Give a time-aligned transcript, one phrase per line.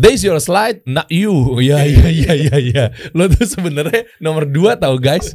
[0.00, 1.60] There's your slide, not you.
[1.60, 2.84] Iya iya iya iya iya.
[3.12, 5.28] Lo tuh sebenarnya nomor dua tau guys.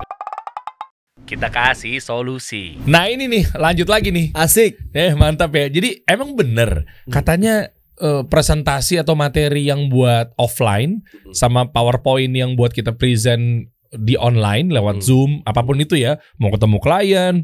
[1.22, 2.73] Kita kasih solusi.
[2.89, 4.33] Nah ini nih lanjut lagi nih.
[4.33, 4.81] Asik.
[4.89, 5.70] Eh mantap ya.
[5.70, 6.81] Jadi emang bener
[7.13, 7.70] katanya
[8.01, 14.73] eh, presentasi atau materi yang buat offline sama PowerPoint yang buat kita present di online
[14.73, 17.36] lewat Zoom apa pun itu ya, mau ketemu klien,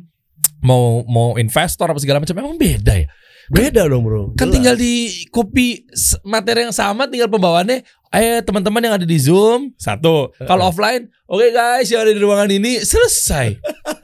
[0.65, 3.07] mau mau investor apa segala macam emang beda ya.
[3.52, 4.31] Beda dong bro.
[4.33, 4.55] Kan Jelas.
[4.55, 4.93] tinggal di
[5.27, 5.83] copy
[6.23, 10.32] materi yang sama tinggal pembawaannya eh teman-teman yang ada di Zoom satu.
[10.39, 13.60] Kalau offline, oke guys yang ada di ruangan ini selesai.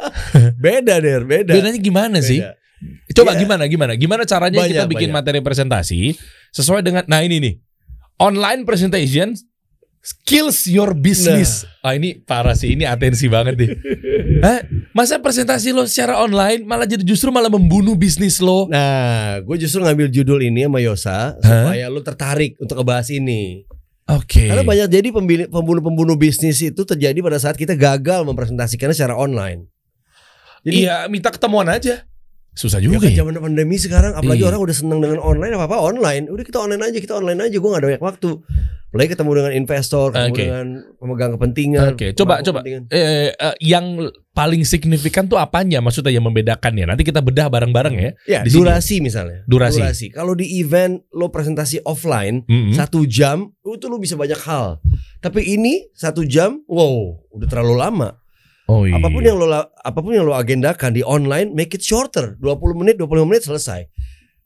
[0.64, 1.52] beda der, beda.
[1.54, 2.44] Bedanya gimana sih?
[2.44, 2.56] Beda.
[3.10, 3.42] Coba Iya.
[3.42, 3.92] gimana gimana?
[3.96, 5.18] Gimana caranya kita Banyak, bikin banyak.
[5.18, 6.14] materi presentasi
[6.52, 7.54] sesuai dengan nah ini nih.
[8.20, 9.34] Online presentation
[10.08, 11.68] skills your business.
[11.84, 11.92] Nah.
[11.92, 13.70] Ah ini parah sih, ini atensi banget deh.
[14.46, 14.64] Hah?
[14.96, 18.72] Masa presentasi lo secara online malah jadi justru malah membunuh bisnis lo?
[18.72, 23.68] Nah, gue justru ngambil judul ini sama Yosa supaya lu tertarik untuk ngebahas ini.
[24.08, 24.48] Oke.
[24.48, 25.08] Karena banyak jadi
[25.52, 29.68] pembunuh-pembunuh bisnis itu terjadi pada saat kita gagal mempresentasikannya secara online.
[30.64, 32.08] Jadi Iya, minta ketemuan aja.
[32.58, 33.22] Susah Ya juga kan ya.
[33.22, 34.50] zaman pandemi sekarang apalagi Iya.
[34.50, 37.54] orang udah seneng dengan online apa apa online udah kita online aja kita online aja
[37.54, 38.30] gue gak ada banyak waktu
[38.88, 40.44] apalagi ketemu dengan investor ketemu Oke.
[40.44, 42.58] dengan pemegang kepentingan Oke, coba pemangku coba.
[42.58, 42.84] kepentingan.
[42.90, 43.86] Eh, eh, yang
[44.32, 45.78] paling signifikan tuh apanya?
[45.78, 46.86] Maksudnya yang membedakan ya.
[46.86, 48.12] Nanti kita bedah bareng-bareng ya.
[48.26, 48.58] ya Di sini.
[48.60, 50.08] durasi misalnya Durasi.
[50.10, 52.74] kalau di event lo presentasi offline Mm-mm.
[52.74, 54.80] satu jam itu lo bisa banyak hal
[55.20, 58.10] tapi ini satu jam wow udah terlalu lama
[58.68, 59.00] Oh iya.
[59.00, 62.76] apa pun yang lo apa pun yang lo agendakan di online make it shorter 20
[62.76, 63.88] menit 25 menit selesai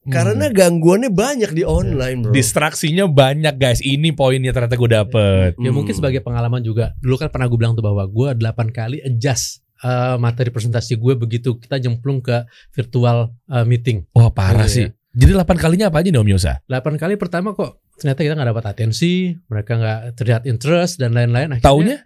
[0.04, 3.80] karena gangguannya banyak di online bro distraksinya banyak guys.
[3.80, 5.54] Ini poinnya ternyata gue dapet.
[5.58, 6.00] Ya mungkin Hmm.
[6.02, 6.98] sebagai pengalaman juga.
[6.98, 8.42] Dulu kan pernah gue bilang tuh bahwa gue 8
[8.72, 14.06] kali adjust eh, materi presentasi gue begitu kita jemplung ke virtual eh, meeting.
[14.12, 14.74] Wah parah Iya.
[14.74, 14.86] sih.
[15.12, 16.54] Jadi 8 kalinya apa aja nih Om Yosa?
[16.66, 19.14] 8 kali pertama kok ternyata kita nggak dapat atensi,
[19.46, 21.54] mereka nggak terlihat interest dan lain-lain.
[21.54, 21.98] Akhirnya, Taunya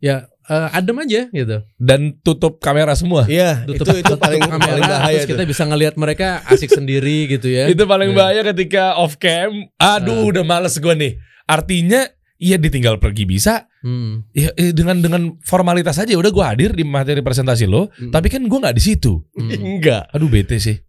[0.00, 1.56] Ya eh, adem aja gitu.
[1.76, 3.26] dan tutup kamera semua.
[3.26, 6.70] Iya, itu Tutup, itu tutup paling kamera, paling bahaya terus kita bisa ngelihat mereka asik
[6.70, 7.66] sendiri gitu ya.
[7.66, 8.16] Itu paling Iya.
[8.16, 9.68] bahaya ketika off cam.
[9.76, 10.28] Aduh, Ah.
[10.30, 11.12] udah males gue nih.
[11.44, 12.06] Artinya
[12.40, 14.24] Iya ditinggal pergi bisa Hmm.
[14.32, 18.08] ya, eh, dengan dengan formalitas aja udah gue hadir di materi presentasi lo Hmm.
[18.08, 19.52] tapi kan gue nggak di situ Hmm.
[19.76, 20.08] Enggak.
[20.08, 20.80] aduh bete sih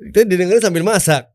[0.00, 1.28] Itu didengerin sambil masak.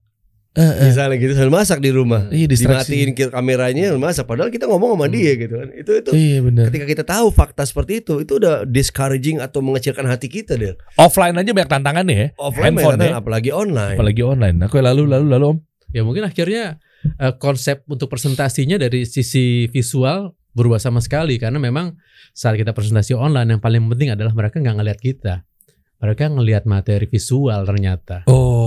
[0.57, 0.89] Eh, eh.
[0.89, 2.25] Misalnya gitu sambil masak di rumah.
[2.33, 2.49] Iya.
[2.49, 5.69] Dimatiin kameranya sambil masak padahal kita ngomong sama dia gitu kan.
[5.77, 10.09] Itu itu iya bener ketika kita tahu fakta seperti itu itu udah discouraging atau mengecilkan
[10.09, 10.73] hati kita deh.
[10.97, 13.13] offline aja banyak tantangannya ya Offline Handphone ya.
[13.21, 13.95] apalagi online.
[13.95, 15.57] apalagi online aku lalu lalu lalu om
[15.89, 16.77] Ya mungkin akhirnya
[17.17, 21.97] eh, konsep untuk presentasinya dari sisi visual berubah sama sekali karena memang
[22.33, 25.33] saat kita presentasi online yang paling penting adalah mereka nggak ngelihat kita.
[25.99, 28.23] Mereka ngelihat materi visual ternyata.
[28.29, 28.58] oh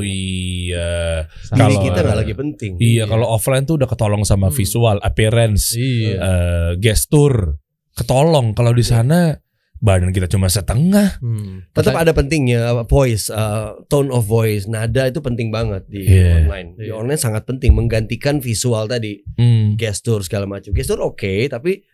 [0.00, 2.72] iya Sama- Diri Kalau- kita nggak lagi penting.
[2.78, 4.54] iya kalau offline tuh udah ketolong sama Hmm.
[4.54, 6.14] visual appearance Iya.
[6.16, 7.58] eh, gestur
[7.92, 9.36] ketolong kalau di sana
[9.76, 11.68] badan kita cuma setengah Hmm.
[11.70, 16.42] Tetap Maka- ada pentingnya voice, uh, tone of voice, nada itu penting banget di Iya.
[16.42, 16.68] online.
[16.74, 16.94] Di Iya.
[16.96, 19.76] online sangat penting menggantikan visual tadi, Hmm.
[19.76, 20.72] gestur segala macam.
[20.72, 21.84] Gestur oke, tapi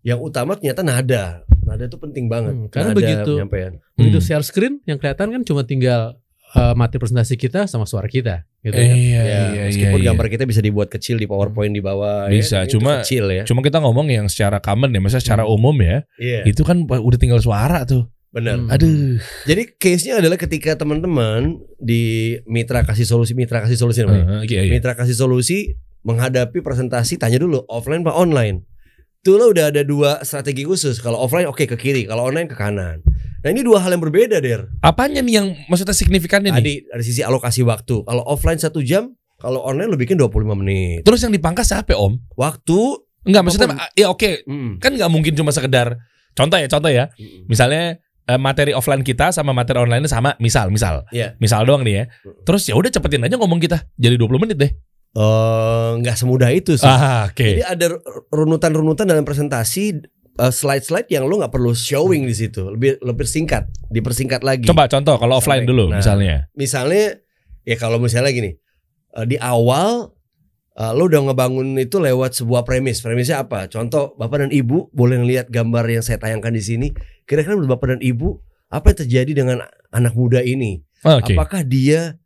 [0.00, 1.42] yang utama ternyata nada.
[1.60, 2.54] Nada itu penting banget.
[2.54, 3.72] Hmm, karena Nada begitu- penyampaian.
[3.94, 4.26] Begitu Hmm.
[4.30, 6.14] share screen yang kelihatan kan cuma tinggal
[6.54, 8.94] eh, materi presentasi kita sama suara kita gitu Eh, ya.
[8.94, 12.26] iya, Ya, iya, meskipun iya, gambar kita bisa dibuat kecil di PowerPoint di bawah.
[12.26, 13.42] Bisa, ya, cuma- kecil ya.
[13.42, 15.52] Cuma kita ngomong yang secara common ya, maksudnya secara Hmm.
[15.52, 16.06] umum ya.
[16.16, 18.06] Iya, Itu kan udah tinggal suara tuh.
[18.30, 18.58] benar.
[18.58, 18.66] Hmm.
[18.66, 19.22] Aduh.
[19.46, 24.42] Jadi case-nya adalah ketika teman-teman di Mitra kasih solusi, Mitra kasih solusi namanya.
[24.42, 24.72] Heeh, iya, iya.
[24.74, 28.66] Mitra kasih solusi menghadapi presentasi tanya dulu offline apa online.
[29.22, 30.98] Itu lo udah ada dua strategi khusus.
[30.98, 33.06] Kalau offline oke ke kiri, kalau online ke kanan.
[33.44, 34.72] Nah ini dua hal yang berbeda der.
[34.80, 36.58] Apanya nih yang maksudnya signifikannya nih?
[36.58, 38.00] Tadi dari sisi alokasi waktu.
[38.02, 41.04] Kalau offline satu jam, kalau online lo bikin 25 menit.
[41.04, 42.16] Terus yang dipangkas siapa om?
[42.34, 43.04] Waktu.
[43.24, 45.96] Enggak maksudnya ya oke mm, kan nggak mungkin cuma sekedar
[46.36, 47.96] contoh ya contoh ya mm, misalnya
[48.28, 51.32] eh, materi offline kita sama materi online sama misal misal Iya.
[51.40, 52.04] misal doang nih ya
[52.44, 54.72] terus ya udah cepetin aja ngomong kita jadi 20 menit deh
[55.14, 56.84] Eh, nggak semudah itu sih.
[56.84, 57.86] ah oke Jadi ada
[58.28, 60.02] runutan-runutan dalam presentasi
[60.38, 62.74] slide-slide yang lo nggak perlu showing di situ.
[62.74, 64.66] Lebih lebih singkat, dipersingkat lagi.
[64.66, 66.02] coba contoh kalau offline Sampai- dulu nah.
[66.02, 66.36] misalnya.
[66.58, 67.04] misalnya
[67.62, 68.50] ya kalau misalnya gini
[69.14, 70.10] eh, di awal
[70.74, 72.98] eh, lo udah ngebangun itu lewat sebuah premis.
[72.98, 73.70] Premisnya apa?
[73.70, 76.88] Contoh bapak dan ibu boleh ngelihat gambar yang saya tayangkan di sini.
[77.24, 78.42] Kira-kira menurut bapak dan ibu
[78.74, 79.62] apa yang terjadi dengan
[79.94, 80.82] anak muda ini?
[81.06, 81.38] Oke.
[81.38, 82.18] Apakah dia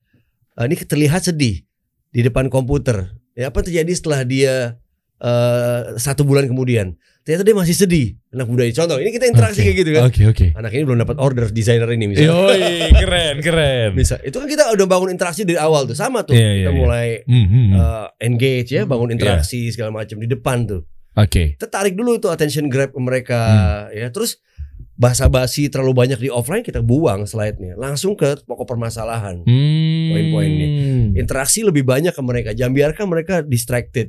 [0.56, 1.61] eh, ini terlihat sedih
[2.08, 3.12] di depan komputer?
[3.37, 4.81] Ya apa yang terjadi setelah dia
[5.20, 6.96] eh, satu bulan kemudian
[7.28, 9.66] ternyata dia masih sedih anak muda ini contoh ini kita interaksi Oke.
[9.69, 10.46] kayak gitu kan Oke oke.
[10.54, 13.90] anak ini belum dapat order desainer ini misalnya Yoi, keren keren.
[13.92, 16.70] bisa itu kan kita udah bangun interaksi dari awal tuh sama tuh Iya, iya, kita
[16.70, 16.78] iya.
[16.78, 17.70] mulai Hmm, hmm, hmm.
[17.76, 21.52] eh, engage ya bangun interaksi segala macam di depan tuh Oke.
[21.54, 23.92] kita tarik dulu tuh attention grab mereka Hmm.
[23.94, 24.40] ya terus
[24.94, 30.08] basa-basi terlalu banyak di offline kita buang slide-nya langsung ke pokok permasalahan Hmm.
[30.08, 30.69] Poin-poinnya.
[31.14, 34.08] interaksi lebih banyak ke mereka jangan biarkan mereka distracted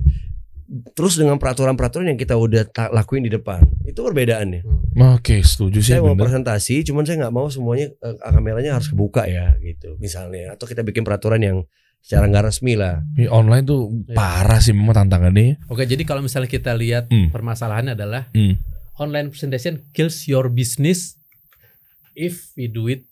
[0.94, 2.62] terus dengan peraturan-peraturan yang kita udah
[2.92, 4.62] lakuin di depan itu perbedaannya
[5.16, 6.28] Oke, setuju sih saya mau bener.
[6.28, 10.82] presentasi cuman saya nggak mau semuanya eh, kameranya harus kebuka ya gitu misalnya atau kita
[10.82, 11.58] bikin peraturan yang
[12.00, 14.16] secara nggak resmi lah online tuh Iya.
[14.16, 15.60] parah sih memang tantangannya.
[15.68, 17.28] Oke, jadi kalau misalnya kita lihat Hmm.
[17.28, 18.56] permasalahannya adalah Hmm.
[18.96, 21.20] online presentation kills your business
[22.14, 23.04] if we do it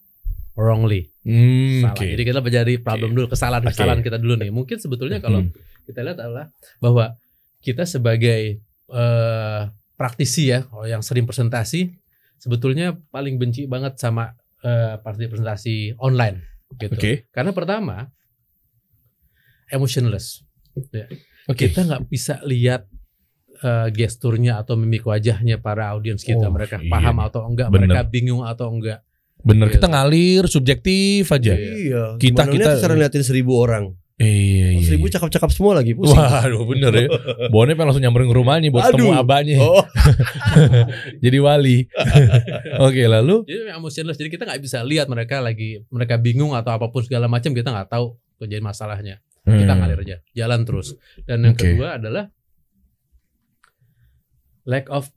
[0.53, 1.11] wrongly.
[1.21, 1.93] Hmm, Salah.
[1.93, 2.05] Oke.
[2.07, 4.49] Jadi kita mencari problem dulu, kesalahan-kesalahan kita dulu nih.
[4.49, 5.51] Mungkin sebetulnya kalau Hmm.
[5.83, 6.47] kita lihat adalah
[6.79, 7.15] bahwa
[7.59, 9.61] kita sebagai eh,
[9.93, 11.89] praktisi ya, yang sering presentasi,
[12.37, 14.31] sebetulnya paling benci banget sama
[14.61, 16.43] eh, partai presentasi online.
[16.75, 16.93] Gitu.
[16.93, 17.11] Oke.
[17.31, 18.07] Karena pertama
[19.69, 20.43] emotionless.
[20.93, 21.07] Ya.
[21.47, 21.71] Oke.
[21.71, 22.85] Kita nggak bisa lihat
[23.63, 26.47] eh, gesturnya atau mimik wajahnya para audiens kita.
[26.47, 27.89] Oh, mereka iya paham atau enggak, Bener.
[27.89, 29.01] mereka bingung atau enggak.
[29.37, 29.93] Bener kita Gitu.
[29.93, 31.53] ngalir subjektif aja.
[31.55, 32.03] Iya.
[32.17, 34.81] Kita- Gimana kita- lihat sekarang liatin seribu orang Iya, Oh, iya.
[34.81, 35.13] seribu iya.
[35.13, 37.05] cakep-cakep semua lagi pusing Waduh bener ya
[37.53, 39.21] Bonnya pengen langsung nyamperin ke rumahnya Buat ketemu Aduh.
[39.21, 39.85] abahnya oh
[41.23, 41.77] Jadi wali
[42.85, 44.17] Oke lalu Jadi memang emotionless.
[44.17, 47.69] Jadi kita nggak bisa lihat mereka lagi mereka bingung atau apa pun segala macam kita
[47.69, 49.15] nggak tahu kejadian masalahnya.
[49.41, 49.79] Kita Hmm.
[49.79, 50.97] ngalir aja, jalan terus.
[51.23, 51.71] Dan yang Oke.
[51.71, 52.27] kedua adalah
[54.63, 55.07] lack of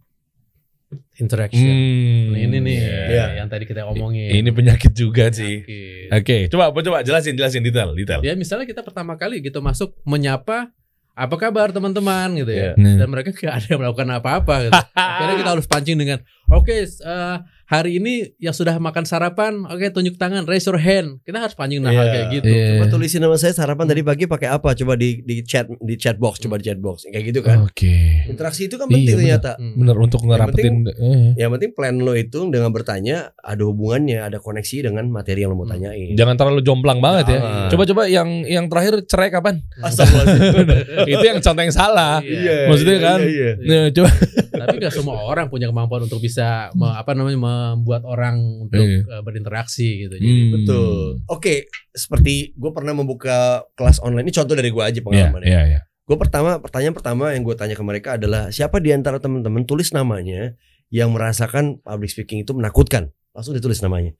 [1.17, 1.71] interaction.
[1.71, 3.27] Hmm, Nah, ini nih Iya.
[3.43, 4.31] yang tadi kita omongin.
[4.33, 5.63] Ini penyakit juga sih.
[6.11, 10.71] Oke coba coba jelasin jelasin detail detail Ya misalnya kita pertama kali gitu masuk menyapa
[11.11, 12.73] apa kabar teman-teman gitu ya.
[12.75, 12.97] Iya.
[13.05, 14.73] Dan mereka gak ada yang melakukan apa-apa gitu.
[14.97, 17.37] Akhirnya kita harus pancing dengan oke eh,
[17.71, 21.23] hari ini yang sudah makan sarapan, oke tunjuk tangan, raise your hand.
[21.23, 22.03] Kita harus pancing nah Iya.
[22.05, 22.47] kayak gitu.
[22.47, 22.67] Iya.
[22.75, 24.75] Coba tulisin nama saya sarapan tadi pagi pakai apa?
[24.75, 27.07] Coba di di chat di chat box, coba di chat box.
[27.07, 27.63] Kayak gitu kan.
[27.63, 29.51] Oke Interaksi itu kan penting Iya, ternyata.
[29.55, 29.75] Hmm.
[29.77, 31.31] Bener untuk ngerapetin eh.
[31.37, 35.57] Yang penting plan lo itu dengan bertanya ada hubungannya, ada koneksi dengan materi yang lo
[35.57, 35.79] mau Hmm.
[35.79, 36.19] tanyain.
[36.19, 37.69] Jangan terlalu jomplang banget ya Jangan.
[37.71, 39.63] Coba-coba yang yang terakhir cerai kapan?
[39.79, 41.07] Astagfirullahaladzim.
[41.15, 42.67] Itu yang contoh yang salah Iya.
[42.67, 43.19] Maksudnya kan?
[43.23, 43.79] Iya, iya.
[43.79, 44.11] Nah, coba
[44.51, 47.39] Tapi gak semua orang punya kemampuan untuk bisa me- apa namanya
[47.77, 49.03] membuat orang untuk Iya.
[49.03, 50.15] eh, berinteraksi gitu.
[50.15, 50.51] Jadi Hmm.
[50.57, 51.05] Betul.
[51.27, 51.55] Oke,
[51.91, 53.39] seperti gue pernah membuka
[53.75, 54.25] kelas online.
[54.25, 55.47] Ini contoh dari gue aja Iya, pengalamannya.
[55.47, 55.81] iya, iya.
[56.03, 59.91] Gue pertama pertanyaan pertama yang gue tanya ke mereka adalah siapa di antara teman-teman tulis
[59.91, 60.59] namanya
[60.89, 63.09] yang merasakan public speaking itu menakutkan.
[63.31, 64.11] Langsung ditulis namanya.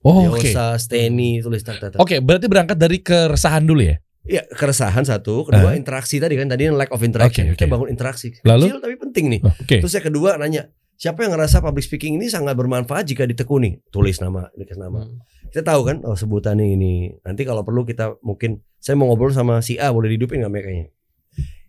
[0.00, 0.44] Oh, oke.
[0.44, 1.98] Yosa, Steny, tulis tak tak tak.
[1.98, 3.96] Oke, berarti berangkat dari keresahan dulu ya?
[4.22, 5.78] Iya, keresahan satu, kedua Ah.
[5.78, 7.46] interaksi tadi kan tadi yang lack of interaction.
[7.46, 7.72] Oke, Kita oke.
[7.72, 8.28] bangun interaksi.
[8.42, 8.64] Lalu?
[8.68, 9.40] Kecil tapi penting nih.
[9.40, 9.76] Oh, Oke.
[9.80, 10.62] Terus yang kedua nanya,
[10.96, 13.80] siapa yang ngerasa public speaking ini sangat bermanfaat jika ditekuni?
[13.92, 15.04] Tulis nama, tulis nama.
[15.04, 15.48] hmm.
[15.52, 17.14] Kita tahu kan, oh sebutannya ini.
[17.22, 20.70] Nanti kalau perlu kita mungkin saya mau ngobrol sama si A boleh dihidupin nggak mereka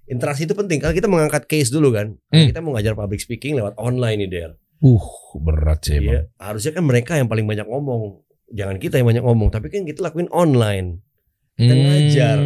[0.07, 0.79] Interaksi itu penting.
[0.79, 2.47] Kalau kita mengangkat case dulu kan, Hmm.
[2.47, 4.51] kita mau ngajar public speaking lewat online nih Del.
[4.79, 5.03] Uh,
[5.43, 5.99] berat sih.
[5.99, 8.23] Iya, harusnya kan mereka yang paling banyak ngomong.
[8.47, 11.03] Jangan kita yang banyak ngomong, tapi kan kita lakuin online.
[11.59, 12.37] Kita ngajar.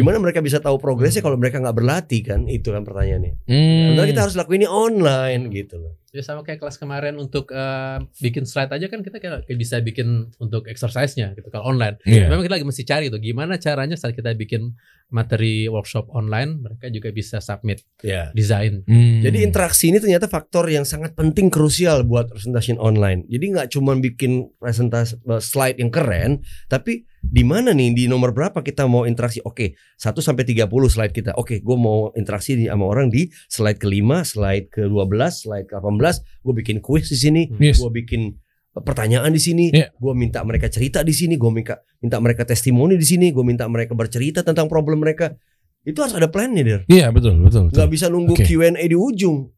[0.00, 0.08] Hmm.
[0.08, 2.48] Gimana mereka bisa tahu progresnya kalau mereka nggak berlatih kan?
[2.48, 3.44] Itu kan pertanyaannya.
[3.44, 4.00] Hmm.
[4.00, 6.00] Kita harus lakuin ini online gitu loh.
[6.10, 10.34] Ya sama kayak kelas kemarin untuk eh, bikin slide aja kan kita kayak bisa bikin
[10.42, 12.00] untuk exercise-nya gitu kalau online.
[12.02, 12.26] Iya.
[12.26, 14.74] Memang kita lagi mesti cari tuh gimana caranya saat kita bikin
[15.10, 18.30] materi workshop online mereka juga bisa submit Ya.
[18.34, 18.82] desain.
[18.86, 19.22] Hmm.
[19.22, 23.26] Jadi interaksi ini ternyata faktor yang sangat penting krusial buat presentasi online.
[23.30, 28.32] Jadi nggak cuma bikin presentasi eh, slide yang keren, tapi di mana nih di nomor
[28.32, 29.44] berapa kita mau interaksi?
[29.44, 31.36] Oke, 1 sampai 30 slide kita.
[31.36, 36.76] Oke, gue mau interaksi sama orang di slide kelima, slide ke-12, slide ke-18, gue bikin
[36.80, 37.78] kuis di sini, Yes.
[37.78, 38.34] gue bikin
[38.72, 39.92] pertanyaan di sini, Iya.
[39.92, 43.68] gue minta mereka cerita di sini, gue minta minta mereka testimoni di sini, gue minta
[43.68, 45.36] mereka bercerita tentang problem mereka.
[45.84, 46.80] Itu harus ada plannya, Der.
[46.88, 47.76] Iya, betul, betul, betul.
[47.76, 48.44] Nggak bisa nunggu Oke.
[48.44, 49.48] Q&A di ujung.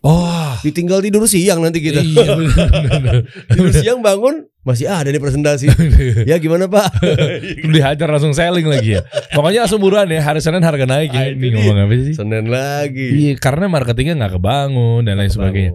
[0.00, 0.56] Oh.
[0.64, 2.00] Ditinggal tidur siang nanti kita.
[2.00, 3.16] Iya, bener, bener.
[3.52, 5.68] tidur siang bangun masih ada nih presentasi.
[6.30, 7.04] ya gimana Pak?
[7.68, 9.04] Dihajar langsung selling lagi ya.
[9.36, 11.36] Pokoknya langsung buruan ya, hari Senin harga naik Ah, ya.
[11.36, 12.14] itu Ini ngomong apa sih?
[12.16, 13.08] Senin lagi.
[13.12, 15.72] Iya, karena marketingnya nggak kebangun dan lain sebagainya.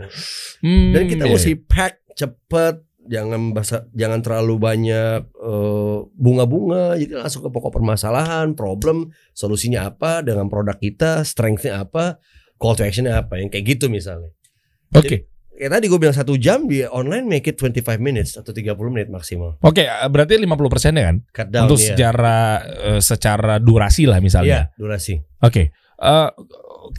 [0.66, 1.34] Hmm, Dan kita iya.
[1.34, 6.98] mesti pack cepet, jangan basa, jangan terlalu banyak eh, bunga-bunga.
[6.98, 12.18] Jadi langsung ke pokok permasalahan, problem, solusinya apa dengan produk kita, strengthnya apa,
[12.56, 14.32] call to actionnya apa, yang kayak gitu misalnya.
[14.96, 15.28] Oke.
[15.56, 19.08] Kayak tadi gue bilang satu jam di online make it 25 minutes atau 30 menit
[19.08, 19.56] maksimal.
[19.64, 21.18] Oke, berarti 50% ya kan?
[21.32, 21.96] Cut down Untuk ya.
[21.96, 24.60] secara eh, secara durasi lah Iya, misalnya.
[24.76, 25.16] durasi.
[25.40, 25.72] Oke.
[25.96, 26.30] Eh,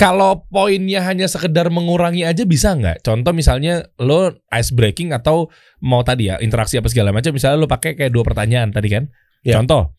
[0.00, 3.04] kalau poinnya hanya sekedar mengurangi aja bisa nggak?
[3.04, 5.52] Contoh misalnya lo ice breaking atau
[5.84, 7.36] mau tadi ya interaksi apa segala macam.
[7.36, 9.04] Misalnya lo pakai kayak dua pertanyaan tadi kan.
[9.44, 9.60] Ya.
[9.60, 9.92] Contoh,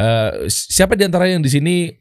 [0.00, 1.92] eh, siapa di antara yang di sini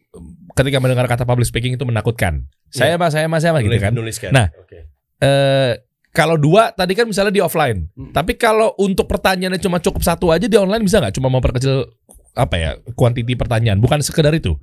[0.56, 2.48] ketika mendengar kata public speaking itu menakutkan?
[2.70, 3.92] Saya mas, saya mas, saya mas gitu kan.
[3.96, 4.32] Nuliskan.
[4.32, 4.48] Nah.
[4.54, 4.88] Oke.
[5.18, 5.74] Eh,
[6.12, 7.88] kalau dua tadi kan misalnya di offline.
[7.94, 8.10] Hmm.
[8.12, 11.14] Tapi kalau untuk pertanyaannya cuma cukup satu aja di online bisa nggak?
[11.14, 11.86] Cuma memperkecil
[12.34, 14.58] apa ya kuantiti pertanyaan, bukan sekedar itu.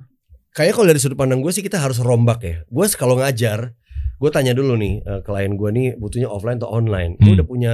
[0.55, 2.55] Kayaknya kalau dari sudut pandang gue sih kita harus rombak ya.
[2.67, 3.75] Gue kalau ngajar,
[4.15, 7.19] gue tanya dulu nih eh, klien gue nih butuhnya offline atau online.
[7.19, 7.37] Gue Hmm.
[7.39, 7.73] udah punya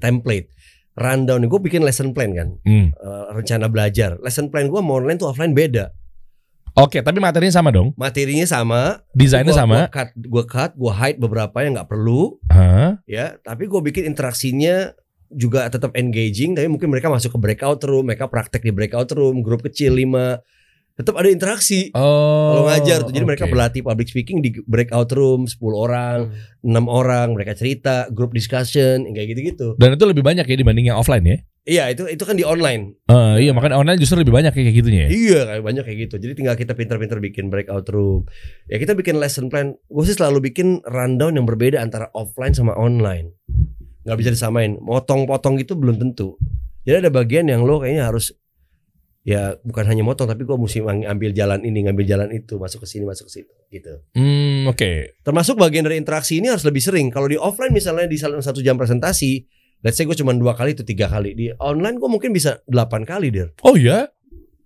[0.00, 0.48] template,
[0.96, 1.44] rundown.
[1.44, 2.92] Gue bikin lesson plan kan, Hmm.
[2.92, 4.16] eh, rencana belajar.
[4.20, 5.92] Lesson plan gue mau online tuh offline beda.
[6.74, 7.94] Oke, tapi materinya sama dong.
[7.94, 9.76] Materinya sama, Desainnya gua- sama.
[9.86, 12.98] Gue cut, gue cut, gue hide beberapa yang nggak perlu, Hah?
[13.06, 13.38] ya.
[13.38, 14.90] Tapi gue bikin interaksinya
[15.30, 16.58] juga tetap engaging.
[16.58, 20.42] Tapi mungkin mereka masuk ke breakout room, mereka praktek di breakout room, grup kecil lima,
[20.94, 21.90] tetap ada interaksi.
[21.90, 22.54] Oh.
[22.54, 23.52] Kalau ngajar tuh, jadi mereka oke.
[23.52, 26.70] berlatih public speaking di breakout room 10 orang, Hmm.
[26.70, 29.74] enam orang, mereka cerita, group discussion, kayak gitu-gitu.
[29.74, 31.38] Dan itu lebih banyak ya dibanding yang offline ya?
[31.64, 32.92] Iya, itu itu kan di online.
[33.08, 35.10] Eh, iya, makanya online justru lebih banyak kayak gitunya ya.
[35.10, 36.14] Iya, kayak banyak kayak gitu.
[36.20, 38.28] Jadi tinggal kita pinter-pinter bikin breakout room.
[38.68, 39.72] Ya kita bikin lesson plan.
[39.88, 43.32] Gue sih selalu bikin rundown yang berbeda antara offline sama online.
[44.04, 44.76] Nggak bisa disamain.
[44.76, 46.36] Motong-potong gitu belum tentu.
[46.84, 48.36] Jadi ada bagian yang lo kayaknya harus
[49.24, 52.88] ya bukan hanya motong tapi gue mesti ambil jalan ini, ngambil jalan itu, masuk ke
[52.88, 53.94] sini, masuk ke situ gitu.
[54.14, 55.18] Hmm, oke.
[55.24, 57.08] Termasuk bagian dari interaksi ini harus lebih sering.
[57.08, 59.48] Kalau di offline misalnya di salah satu jam presentasi,
[59.80, 61.32] let's say gue cuma dua kali itu tiga kali.
[61.32, 63.50] Di online gue mungkin bisa delapan kali dir.
[63.64, 64.12] Oh ya?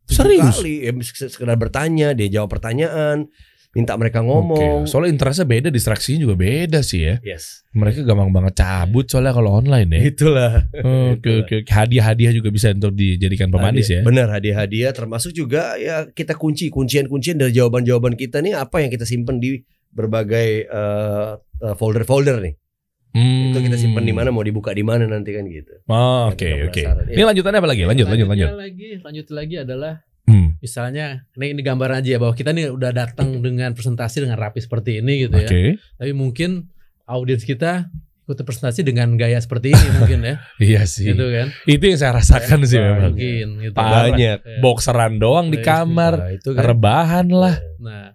[0.08, 0.58] Serius?
[0.58, 0.88] Kali.
[0.88, 3.28] Ya, sekedar bertanya, dia jawab pertanyaan,
[3.70, 4.84] minta mereka ngomong.
[4.84, 7.14] Soalnya interestnya beda, distraksinya juga beda sih ya.
[7.20, 7.62] Yes.
[7.70, 10.00] Mereka gampang banget cabut soalnya kalau online ya.
[10.08, 10.52] Itulah.
[11.14, 11.56] Oke oke.
[11.64, 14.00] Hadiah-hadiah juga bisa untuk dijadikan pemanis ya.
[14.00, 18.90] Hadiah- Benar hadiah-hadiah termasuk juga ya kita kunci kuncian-kuncian dari jawaban-jawaban kita nih apa yang
[18.90, 22.54] kita simpen di berbagai eh, eh, folder-folder nih.
[23.08, 23.50] Hmm.
[23.50, 25.80] Itu kita simpen di mana mau dibuka di mana nanti kan gitu.
[25.86, 26.82] Oh, Yang Oke kita oke.
[26.84, 27.04] penasaran.
[27.08, 27.82] Ini lanjutannya apa lagi?
[27.84, 28.48] Lanjut lanjut lanjut.
[28.48, 30.07] Lanjutnya lagi, lanjut lagi adalah Hmm.
[30.58, 34.58] Misalnya ini, ini gambaran aja ya bahwa kita nih udah datang dengan presentasi dengan rapi
[34.58, 35.48] seperti ini gitu ya.
[35.48, 35.62] Oke.
[35.96, 36.70] Tapi mungkin
[37.04, 37.88] audiens kita
[38.28, 40.34] ikut presentasi dengan gaya seperti ini mungkin ya.
[40.60, 41.08] Iya sih.
[41.08, 41.48] gitu kan.
[41.64, 43.16] Itu yang saya rasakan sih memang.
[43.16, 43.72] Mungkin gitu.
[43.72, 44.38] Banyak.
[44.44, 44.58] Ya.
[44.60, 46.60] Boxeran doang di Iya, kamar, Nah, itu kan.
[46.60, 47.56] rebahan lah.
[47.80, 48.12] Nah,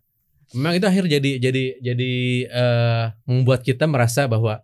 [0.53, 2.11] memang itu akhirnya jadi jadi jadi
[2.45, 4.61] eh, membuat kita merasa bahwa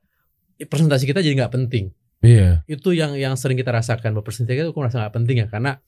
[0.62, 1.90] presentasi kita jadi nggak penting.
[2.22, 2.62] Iya.
[2.68, 5.80] Itu yang yang sering kita rasakan bahwa presentasi kita kok merasa nggak penting ya karena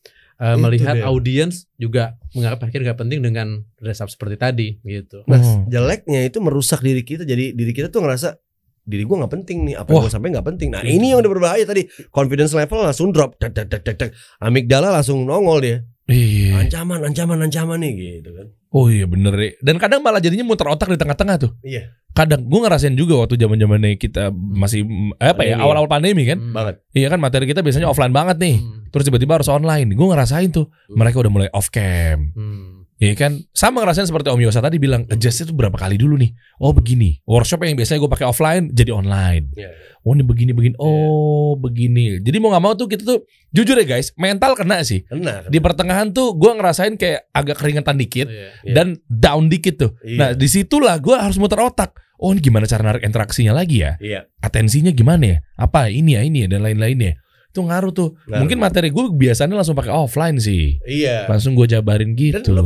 [0.42, 5.22] eh, Itu melihat audiens juga menganggap akhirnya nggak penting dengan dress up seperti tadi gitu.
[5.30, 5.70] Nah, Oh.
[5.70, 7.22] jeleknya itu merusak diri kita.
[7.22, 8.42] Jadi diri kita tuh ngerasa
[8.82, 9.76] diri gua nggak penting nih.
[9.78, 10.02] Apa Wah.
[10.02, 10.74] yang gua sampai nggak penting.
[10.74, 11.86] Nah ini yang udah berbahaya tadi.
[12.10, 13.38] Confidence level langsung drop.
[13.38, 14.10] Dak, dak, dak, dak, dak.
[14.42, 15.78] Amigdala langsung nongol dia.
[16.10, 16.66] Iya.
[16.68, 18.50] Ancaman, ancaman, ancaman nih gitu kan.
[18.72, 19.52] Oh iya bener ya.
[19.60, 21.52] Dan kadang malah jadinya muter otak di tengah-tengah tuh.
[21.62, 21.92] Iya.
[22.12, 26.40] Kadang gue ngerasain juga waktu zaman zamannya kita masih mm, apa ya awal-awal pandemi kan.
[26.40, 26.52] Hmm.
[26.52, 26.76] Banget.
[26.92, 28.56] Iya kan materi kita biasanya offline banget nih.
[28.60, 28.81] Hmm.
[28.92, 29.96] Terus tiba-tiba harus online.
[29.96, 32.36] Gue ngerasain tuh mereka udah mulai off cam.
[32.36, 32.82] Hmm.
[33.02, 36.38] Iya kan sama ngerasain seperti Om Yosa tadi bilang adjust itu berapa kali dulu nih.
[36.62, 37.18] Oh begini.
[37.26, 39.50] Workshop yang biasanya gue pakai offline jadi online.
[39.58, 39.74] Iya.
[40.06, 40.78] Oh ini begini begini.
[40.78, 42.22] Oh begini.
[42.22, 45.02] Jadi mau nggak mau tuh kita tuh jujur ya guys mental kena sih.
[45.10, 45.50] Kena.
[45.50, 48.54] Di pertengahan tuh gue ngerasain kayak agak keringetan dikit Iya.
[48.70, 48.74] Iya.
[48.78, 49.92] dan down dikit tuh.
[50.06, 50.18] Iya.
[50.22, 51.98] Nah di situlah gue harus muter otak.
[52.22, 53.98] Oh ini gimana cara narik interaksinya lagi ya?
[53.98, 54.30] Iya.
[54.46, 55.38] Atensinya gimana ya?
[55.58, 57.18] Apa ini ya ini ya dan lain-lainnya.
[57.52, 58.10] Itu ngaruh tuh.
[58.26, 58.40] Ngaruh.
[58.42, 60.80] Mungkin materi gue biasanya langsung pakai offline sih.
[60.82, 61.28] Iya.
[61.28, 62.56] Langsung gue jabarin Dan gitu.
[62.56, 62.64] lo,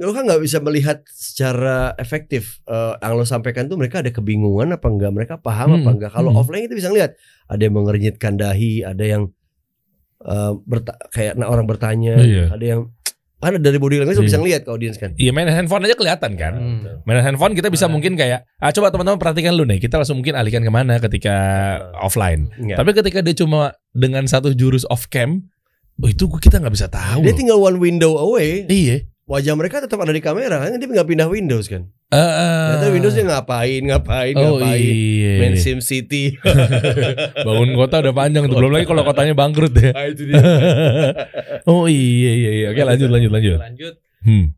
[0.00, 4.70] lo kan nggak bisa melihat secara efektif eh, yang lo sampaikan tuh mereka ada kebingungan
[4.70, 6.10] apa enggak, mereka paham Hmm, apa enggak.
[6.14, 6.40] Kalau hmm.
[6.40, 9.22] offline itu bisa ngeliat ada yang mengernyitkan dahi, ada yang
[10.22, 12.54] eh, berta- kayak nah, orang bertanya, Iya.
[12.54, 12.80] ada yang
[13.42, 14.28] kan dari body language lo Iya.
[14.28, 15.10] bisa ngeliat ke audiens kan.
[15.14, 16.52] Iya main handphone aja kelihatan kan.
[16.54, 17.02] Hmm.
[17.02, 17.90] Main handphone kita bisa Ah.
[17.90, 21.34] mungkin kayak ah coba teman-teman perhatikan lu nih kita langsung mungkin alihkan ke mana ketika
[21.96, 22.52] offline.
[22.56, 22.76] Iya.
[22.76, 25.48] Tapi ketika dia cuma dengan satu jurus off cam,
[25.96, 27.20] oh itu kita nggak bisa tahu.
[27.22, 27.36] dia loh.
[27.36, 29.08] tinggal one window away, Iya.
[29.30, 31.86] Wajah mereka tetap ada di kamera kan dia nggak pindah Windows kan.
[32.10, 32.66] Eh, eh.
[32.74, 34.82] Ternyata Windows dia ngapain, ngapain, Oh ngapain.
[34.82, 35.34] iya.
[35.38, 36.34] Main Sim City.
[37.46, 38.58] Bangun kota udah panjang tuh.
[38.58, 39.94] Belum lagi kalau kotanya bangkrut ya.
[39.94, 40.42] Ah, itu dia.
[41.70, 42.66] oh iya iya iya.
[42.74, 43.58] Oke lanjut lanjut lanjut.
[43.62, 43.94] Lanjut.
[44.26, 44.50] Hmm.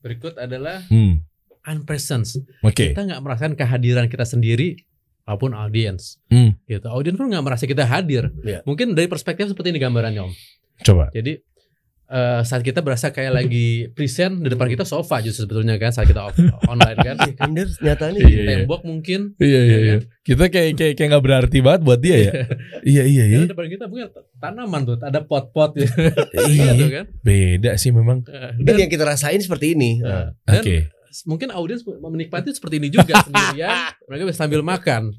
[0.00, 1.22] Berikut adalah Hmm.
[1.62, 2.40] unpresence.
[2.64, 2.96] Oke.
[2.96, 4.80] Kita nggak merasakan kehadiran kita sendiri
[5.22, 6.18] maupun audiens.
[6.26, 6.56] Hmm.
[6.64, 6.88] Gitu.
[6.88, 8.32] Audiens pun nggak merasa kita hadir.
[8.42, 8.64] Iya.
[8.64, 10.32] Mungkin dari perspektif seperti ini gambarannya Om.
[10.80, 11.12] Coba.
[11.12, 11.36] Jadi
[12.10, 16.04] eh, saat kita berasa kayak lagi present di depan kita sofa justru sebetulnya kan saat
[16.04, 16.34] kita off,
[16.72, 17.16] online kan.
[17.32, 18.46] Kan dia nyatanya Iya, iya.
[18.60, 19.20] Tembok mungkin.
[19.36, 19.96] Iya iya iya.
[20.20, 22.32] Kita kayak kayak kayak nggak berarti banget buat dia ya.
[22.82, 23.38] iya iya iya.
[23.40, 25.94] Karena depan kita mungkin tanaman tuh, ada pot-pot gitu
[26.36, 26.72] Iya.
[26.92, 27.06] Kan.
[27.20, 28.26] Beda sih memang.
[28.26, 30.02] Eh, Dan Dan, yang kita rasain seperti ini.
[30.02, 30.90] dan Oke.
[31.24, 33.70] mungkin audiens menikmati seperti ini juga sendirian.
[34.10, 35.14] Mereka bisa sambil makan.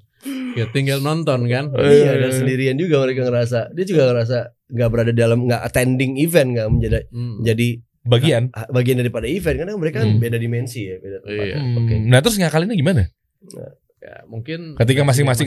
[0.53, 1.71] Ya tinggal nonton kan.
[1.73, 3.71] Iya, dan sendirian juga mereka ngerasa.
[3.71, 4.37] Dia juga ngerasa
[4.67, 7.41] nggak berada dalam nggak attending event nggak menjadi Hmm.
[7.41, 7.67] menjadi
[8.01, 8.43] Bagian.
[8.51, 10.17] ah, bagian daripada event karena mereka kan Hmm.
[10.17, 11.45] beda dimensi ya, beda tempat.
[11.45, 11.57] Iya.
[11.57, 11.95] Hmm, Oke.
[12.01, 13.01] Nah terus ngakalinnya gimana?
[14.01, 15.45] Ya, mungkin Ketika masing-masing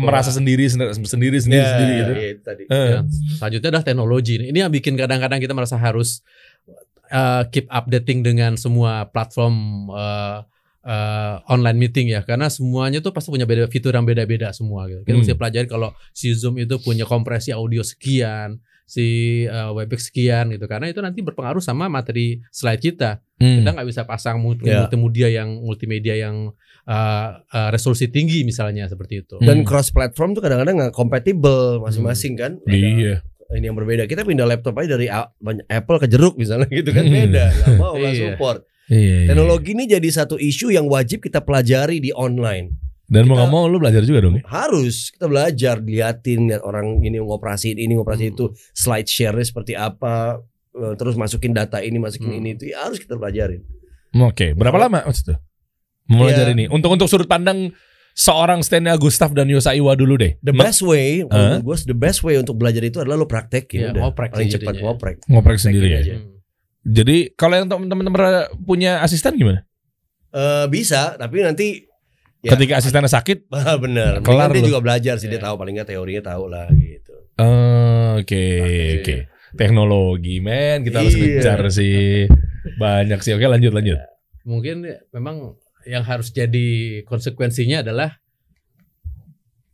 [0.00, 2.12] merasa sendiri sendiri sendiri sendiri, Ya, sendiri gitu.
[2.14, 2.62] iya, itu tadi.
[2.64, 2.88] Eh.
[2.88, 2.98] Ya,
[3.36, 4.34] selanjutnya adalah teknologi.
[4.40, 6.24] Ini yang bikin kadang-kadang kita merasa harus
[7.12, 10.40] uh, keep updating dengan semua platform uh,
[10.86, 14.86] uh, online meeting ya, karena semuanya tuh pasti punya beda fitur yang beda-beda semua.
[14.86, 15.02] Gitu.
[15.02, 15.20] Kita Hmm.
[15.20, 19.06] mesti pelajari kalau si Zoom itu punya kompresi audio sekian, si
[19.44, 23.18] uh, Webex sekian gitu, karena itu nanti berpengaruh sama materi slide kita.
[23.36, 23.60] Hmm.
[23.60, 24.86] Kita nggak bisa pasang multi- Ya.
[24.86, 26.54] multimedia yang multimedia yang
[26.86, 29.36] uh, uh, resolusi tinggi misalnya seperti itu.
[29.36, 29.44] Hmm.
[29.44, 32.62] Dan cross platform tuh kadang-kadang nggak kompatibel masing-masing kan.
[32.62, 33.14] Ada Iya.
[33.46, 34.06] Ini yang berbeda.
[34.06, 35.06] Kita pindah laptop aja dari
[35.70, 37.14] Apple ke jeruk misalnya gitu kan Hmm.
[37.14, 37.44] beda.
[37.52, 38.22] Gak mau nggak Iya.
[38.34, 38.58] support.
[38.86, 39.28] Iya, iya.
[39.30, 42.70] Teknologi ini jadi satu isu yang wajib kita pelajari di online.
[43.06, 44.42] Dan mau kita- nggak mau lu belajar juga dong ya.
[44.46, 48.38] Harus kita belajar, liatin lihat orang ini ngoperasiin ini ngoperasiin Hmm.
[48.38, 52.40] itu, slide share sseperti apa, eh, terus masukin data ini, masukin Hmm.
[52.40, 53.62] ini itu ya harus kita pelajarin.
[54.12, 55.34] Oke, berapa lama Mas itu?
[56.04, 56.54] Belajar Iya.
[56.54, 56.64] ini.
[56.66, 57.74] Untuk untuk sudut pandang
[58.12, 60.38] seorang Stenya Gustaf dan Yosa Iwa dulu deh.
[60.40, 63.88] The best way, menurut gue the best way untuk belajar itu adalah lo praktekin Iya,
[63.92, 64.02] udah.
[64.02, 65.16] ngoprek Paling cepat ngoprek.
[65.26, 66.00] ngoprek sendiri ya.
[66.00, 66.14] aja.
[66.86, 66.94] Hmm.
[66.94, 68.06] Jadi kalau yang teman-teman
[68.62, 69.66] punya asisten gimana?
[70.30, 71.68] Eh, bisa, tapi nanti
[72.44, 72.54] Ya.
[72.54, 74.22] Ketika asistennya sakit, Ah, bener.
[74.22, 75.50] Kelar dia juga belajar sih dia Iya.
[75.50, 77.10] tahu paling nggak teorinya tahu lah gitu.
[77.34, 78.94] eh, oke Iya.
[79.02, 79.16] oke.
[79.56, 81.42] Teknologi men, kita harus Iya.
[81.42, 82.30] ngejar sih.
[82.78, 83.34] Banyak sih.
[83.34, 83.98] Oke, lanjut lanjut.
[84.46, 88.14] mungkin memang yang harus jadi konsekuensinya adalah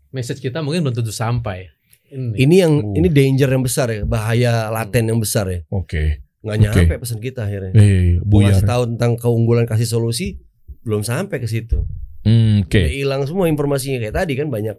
[0.08, 1.68] message kita mungkin belum tentu sampai.
[2.08, 2.36] Ini.
[2.40, 2.96] Ini yang Uh.
[2.96, 5.60] ini danger yang besar ya, bahaya laten yang besar ya.
[5.68, 6.24] Oke.
[6.42, 7.70] Nggak nyampe pesan kita akhirnya.
[7.78, 8.58] Eh, Mau buyar.
[8.58, 10.42] kasih tahu tentang keunggulan kasih solusi
[10.82, 11.86] belum sampai ke situ.
[12.26, 12.82] Hmm, Oke.
[12.82, 14.76] Udah hilang semua informasinya kayak tadi kan banyak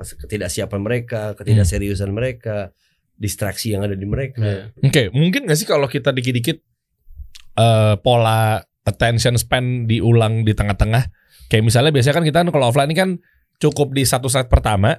[0.00, 2.72] ketidaksiapan mereka, ketidakseriusan mereka,
[3.20, 4.40] distraksi yang ada di mereka.
[4.40, 4.56] Ya.
[4.80, 6.56] Oke, mungkin gak sih kalau kita dikit-dikit
[7.60, 11.04] eh, pola attention span diulang di tengah-tengah?
[11.52, 13.10] Kayak misalnya biasanya kan kita kalau offline ini kan
[13.60, 14.96] cukup di satu slide pertama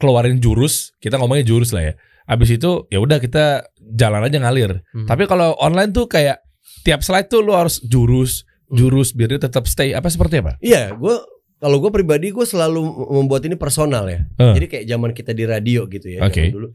[0.00, 1.94] keluarin jurus, kita ngomongnya jurus lah ya.
[2.28, 4.84] Abis itu ya udah kita jalan aja ngalir.
[4.92, 5.06] Hmm.
[5.08, 6.44] Tapi kalau online tuh kayak
[6.84, 9.96] tiap slide tuh lu harus jurus, jurus biar dia tetap stay.
[9.96, 10.60] Apa seperti apa?
[10.60, 11.16] Iya, gue
[11.58, 12.80] kalau gue pribadi gue selalu
[13.18, 14.22] membuat ini personal ya.
[14.38, 14.54] Eh.
[14.54, 16.22] Jadi kayak zaman kita di radio gitu ya.
[16.22, 16.48] Oke.
[16.48, 16.68] zaman Dulu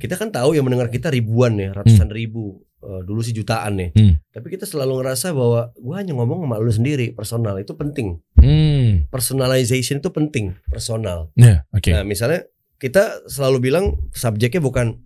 [0.00, 2.66] kita kan tahu yang mendengar kita ribuan ya, ratusan ribu.
[2.86, 3.90] Eh, dulu sih jutaan nih.
[3.96, 4.14] Hmm.
[4.30, 8.20] Tapi kita selalu ngerasa bahwa gue hanya ngomong sama lu sendiri, personal itu penting.
[8.38, 9.08] Hmm.
[9.10, 11.32] Personalization itu penting, personal.
[11.34, 11.90] Ya, oke.
[11.90, 15.05] Nah, misalnya kita selalu bilang subjeknya bukan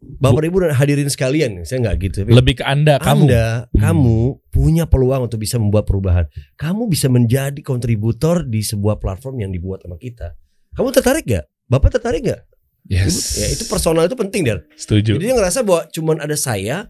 [0.00, 2.16] Bapak Ibu dan hadirin sekalian, saya nggak gitu.
[2.24, 3.28] Tapi Lebih ke Anda, kamu.
[3.28, 3.80] Anda, Hmm.
[3.80, 4.18] kamu
[4.48, 6.24] punya peluang untuk bisa membuat perubahan.
[6.56, 10.32] Kamu bisa menjadi kontributor di sebuah platform yang dibuat sama kita.
[10.72, 11.44] Kamu tertarik gak?
[11.68, 12.40] Bapak tertarik gak?
[12.88, 13.40] Yes.
[13.40, 14.64] Ya itu personal itu penting der.
[14.76, 15.16] Setuju.
[15.16, 16.88] Jadi dia ngerasa bahwa cuman ada saya,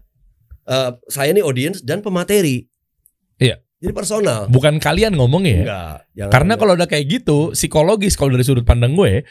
[0.67, 2.67] eh, saya nih audience dan pemateri.
[3.85, 4.41] Jadi personal.
[4.47, 5.61] Bukan kalian ngomong ya.
[5.61, 5.95] Enggak.
[6.11, 9.21] jangan- Karena kalau udah kayak gitu, psikologis kalau dari sudut pandang gue,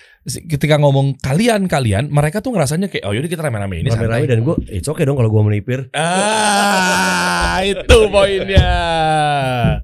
[0.47, 4.31] ketika ngomong kalian-kalian, mereka tuh ngerasanya kayak oh yaudah kita rame-rame ini rame-rame santai.
[4.31, 5.91] dan gue, it's okay dong kalau gue melipir.
[5.91, 8.71] Ah, itu poinnya.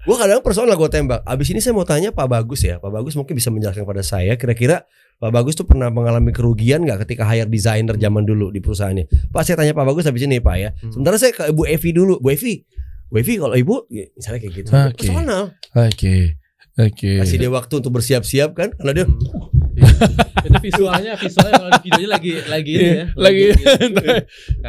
[0.01, 1.21] Gue kadang personal gue tembak.
[1.23, 2.77] Abis ini saya mau tanya Pak Bagus ya.
[2.77, 4.35] Pak Bagus mungkin bisa menjelaskan pada saya.
[4.35, 4.85] Kira-kira
[5.17, 9.05] Pak Bagus tuh pernah mengalami kerugian nggak ketika hire designer zaman dulu di perusahaannya?
[9.29, 10.71] Pak saya tanya Pak Bagus habis ini Pak ya.
[10.75, 10.91] Hmm.
[10.91, 12.15] Sementara saya ke Ibu Evi dulu.
[12.19, 12.65] Bu Evi,
[13.13, 14.69] Evi kalau Ibu, ya, misalnya kayak gitu.
[14.71, 15.07] Oke.
[15.07, 15.43] Personal.
[15.73, 16.17] Oke.
[16.77, 17.11] Oke.
[17.19, 18.71] Kasih dia waktu untuk bersiap-siap kan.
[18.73, 19.07] Karena dia
[20.41, 23.43] itu visualnya visualnya kalau di videonya lagi lagi ini ya Iya, lagi.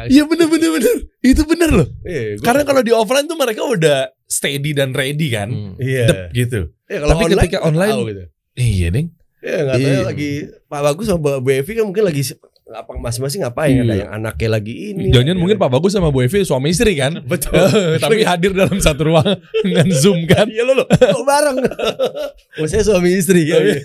[0.08, 0.94] Iya bener bener bener.
[1.20, 1.88] Itu bener loh.
[2.04, 5.48] eh, gua- Karena kalau di offline tuh mereka udah steady dan ready kan.
[5.48, 5.74] Hmm.
[5.78, 6.04] Iya.
[6.06, 6.60] Dep gitu.
[6.86, 8.22] Eh, kalau Tapi online, ketika online- tahu gitu.
[8.54, 9.08] Iya ding.
[9.40, 9.92] Ya nggak tahu Iya.
[9.92, 10.30] ya, lagi
[10.68, 12.22] Pak Bagus sama Bu Evi kan mungkin lagi
[12.74, 13.82] apa masing-masing ngapain Iya.
[13.82, 17.20] ada yang anaknya lagi ini Jangan mungkin Pak Bagus sama Bu Evi suami istri kan.
[17.30, 17.52] betul
[18.02, 19.24] Tapi hadir dalam satu ruang
[19.64, 20.46] dengan Zoom kan.
[20.46, 20.84] Iya lo lo
[21.22, 21.56] bareng
[22.54, 23.78] oh saya suami istri ya, iya.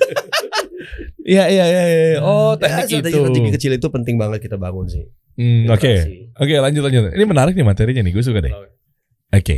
[1.19, 1.83] Iya iya iya.
[1.85, 2.19] iya.
[2.19, 3.09] Oh Ya, teknik itu.
[3.13, 5.93] strategi kecil itu penting banget kita bangun sih Hmm, Oke.
[6.33, 7.13] Oke lanjut lanjut.
[7.13, 8.09] Ini menarik nih materinya nih.
[8.09, 8.49] Gue suka deh.
[8.49, 8.73] Oke.
[9.29, 9.57] Oke.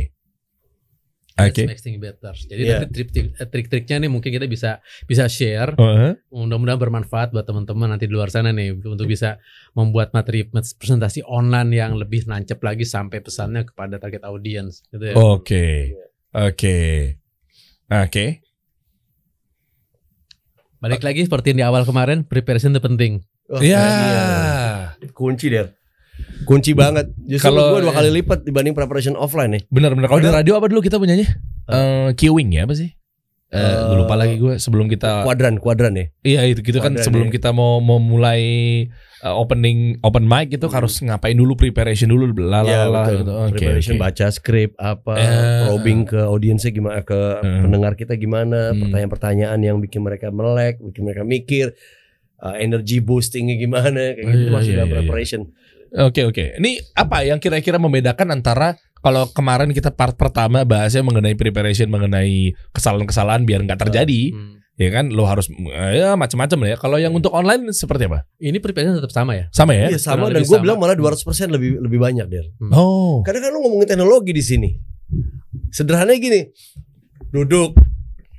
[1.48, 2.34] Make things better.
[2.36, 5.72] Jadi nanti trik- eh, trik-triknya nih mungkin kita bisa bisa share.
[5.80, 6.20] Oh, eh?
[6.28, 9.40] Mudah-mudahan bermanfaat buat teman-teman nanti di luar sana nih untuk bisa
[9.72, 15.14] membuat materi presentasi online yang lebih nancep lagi sampai pesannya kepada target audience gitu ya.
[15.16, 15.96] Oke.
[16.36, 16.78] Oke.
[17.90, 18.26] Oke.
[20.80, 23.12] Balik lagi seperti yang di awal kemarin, preparation itu penting.
[23.50, 23.82] Iya.
[23.82, 23.98] keren,
[25.02, 25.10] iya.
[25.10, 25.79] kunci der
[26.42, 27.10] kunci banget.
[27.20, 29.62] Justru Kalau- gue dua kali lipat dibanding preparation offline nih.
[29.66, 30.06] Bener-bener.
[30.06, 31.26] Kalau di radio apa dulu kita punyanya?
[31.66, 32.90] Eh, Kiwing ya apa sih?
[33.50, 36.06] Gue lupa lagi gue sebelum kita Kuadran, kuadran ya.
[36.22, 37.32] iya itu gitu kan sebelum ya.
[37.34, 38.42] kita mau mau mulai
[39.20, 40.76] eh, opening open mic itu Hmm.
[40.78, 43.16] harus ngapain dulu preparation dulu Ya lalala betul.
[43.18, 43.32] gitu.
[43.34, 43.50] Oke.
[43.58, 44.02] Preparation oke.
[44.06, 45.60] baca skrip apa, Eh.
[45.66, 47.66] probing ke audiensnya gimana, ke Hmm.
[47.66, 48.86] pendengar kita gimana, Hmm.
[48.86, 51.74] pertanyaan-pertanyaan yang bikin mereka melek, bikin mereka mikir,
[52.38, 55.10] uh, energy boostingnya gimana, kayak Oh, gitu iya, masih iya, dalam iya,
[55.90, 56.06] iya.
[56.06, 56.06] preparation.
[56.06, 56.44] Oke oke.
[56.62, 62.52] Ini apa yang kira-kira membedakan antara kalau kemarin kita part pertama bahasnya mengenai preparation mengenai
[62.76, 64.60] kesalahan-kesalahan biar nggak terjadi, Hmm.
[64.76, 65.08] ya kan?
[65.08, 66.76] Lo harus eh, ya macam-macam lah ya.
[66.76, 68.28] Kalau yang untuk online seperti apa?
[68.36, 69.48] Ini preparation tetap sama ya?
[69.56, 69.88] Sama ya?
[69.88, 72.46] Iya sama dan gue bilang malah 200% lebih lebih banyak der.
[72.76, 73.24] Oh.
[73.24, 74.70] Kadang kan lu ngomongin teknologi di sini.
[75.72, 76.40] Sederhananya gini.
[77.32, 77.80] Duduk.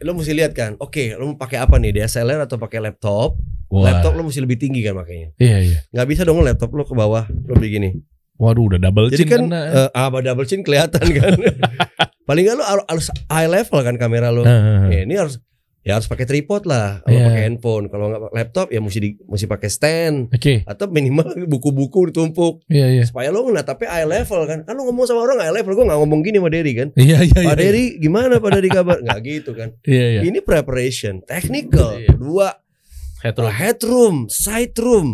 [0.02, 0.78] Lo mesti lihat kan.
[0.82, 1.94] Oke, lo mau pakai apa nih?
[1.94, 3.38] DSLR atau pakai laptop?
[3.72, 3.88] Wah.
[3.88, 5.32] Laptop lo mesti lebih tinggi kan makanya.
[5.40, 5.78] Iya iya.
[5.90, 7.24] Nggak bisa dong laptop lo ke bawah.
[7.24, 7.96] Lo begini.
[8.36, 9.70] Waduh udah double Jadi chin kan kan.
[9.72, 11.32] eh, apa double chin kelihatan kan.
[12.28, 14.44] Paling nggak lo har- harus high level kan kamera lo.
[14.44, 14.82] Heeh.
[14.92, 15.40] Ya, ini harus
[15.82, 17.26] ya harus pakai tripod lah kalau Iya.
[17.28, 17.86] pakai handphone.
[17.88, 20.62] Kalau nggak pakai laptop ya mesti di, mesti pakai stand Oke.
[20.62, 23.04] atau minimal buku-buku ditumpuk Iya iya.
[23.06, 24.62] supaya lo tapi high level kan.
[24.62, 26.88] Kan lo ngomong sama orang high level, gue nggak ngomong gini sama Derry kan.
[26.94, 27.48] Iya iya iya.
[27.48, 28.98] Pak Derry gimana Pak Derry kabar?
[29.00, 29.70] Nggak gitu kan.
[29.86, 30.22] Iya iya.
[30.26, 31.98] Ini preparation, technical.
[31.98, 32.10] Iya.
[32.10, 32.48] Kedua,
[33.22, 33.52] Headroom.
[33.54, 35.08] headroom, side room.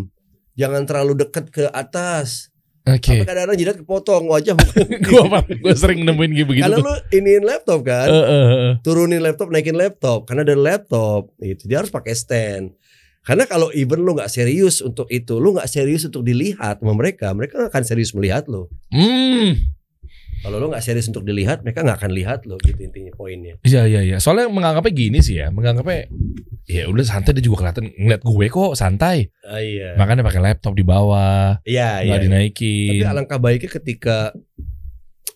[0.57, 2.49] Jangan terlalu dekat ke atas.
[2.87, 3.19] Oke.
[3.19, 4.55] Tapi kadang-kadang jidat kepotong wajah.
[5.11, 5.39] Gua apa?
[5.59, 6.63] Gua sering nemuin kayak begitu.
[6.63, 8.07] Karena lu iniin laptop kan.
[8.07, 8.73] Eh, eh, eh.
[8.79, 10.23] Turunin laptop, naikin laptop.
[10.23, 12.71] Karena ada laptop, itu dia harus pakai stand.
[13.27, 17.35] Karena kalau even lu nggak serius untuk itu, lu nggak serius untuk dilihat sama mereka,
[17.35, 18.71] mereka akan serius melihat lu.
[18.87, 19.75] Hmm.
[20.37, 22.55] Kalau lu nggak serius untuk dilihat, mereka nggak akan lihat lu.
[22.61, 23.57] Gitu intinya poinnya.
[23.65, 24.17] Iya iya iya.
[24.21, 26.07] Soalnya menganggapnya gini sih ya, menganggapnya
[26.67, 29.33] ya udah santai dia juga kelihatan ngeliat gue kok santai.
[29.41, 29.95] Ah, iya.
[29.97, 32.07] Makanya pakai laptop di bawah, Iya, iya.
[32.11, 32.25] nggak iya.
[32.29, 32.91] dinaikin.
[33.01, 34.17] Tapi alangkah baiknya ketika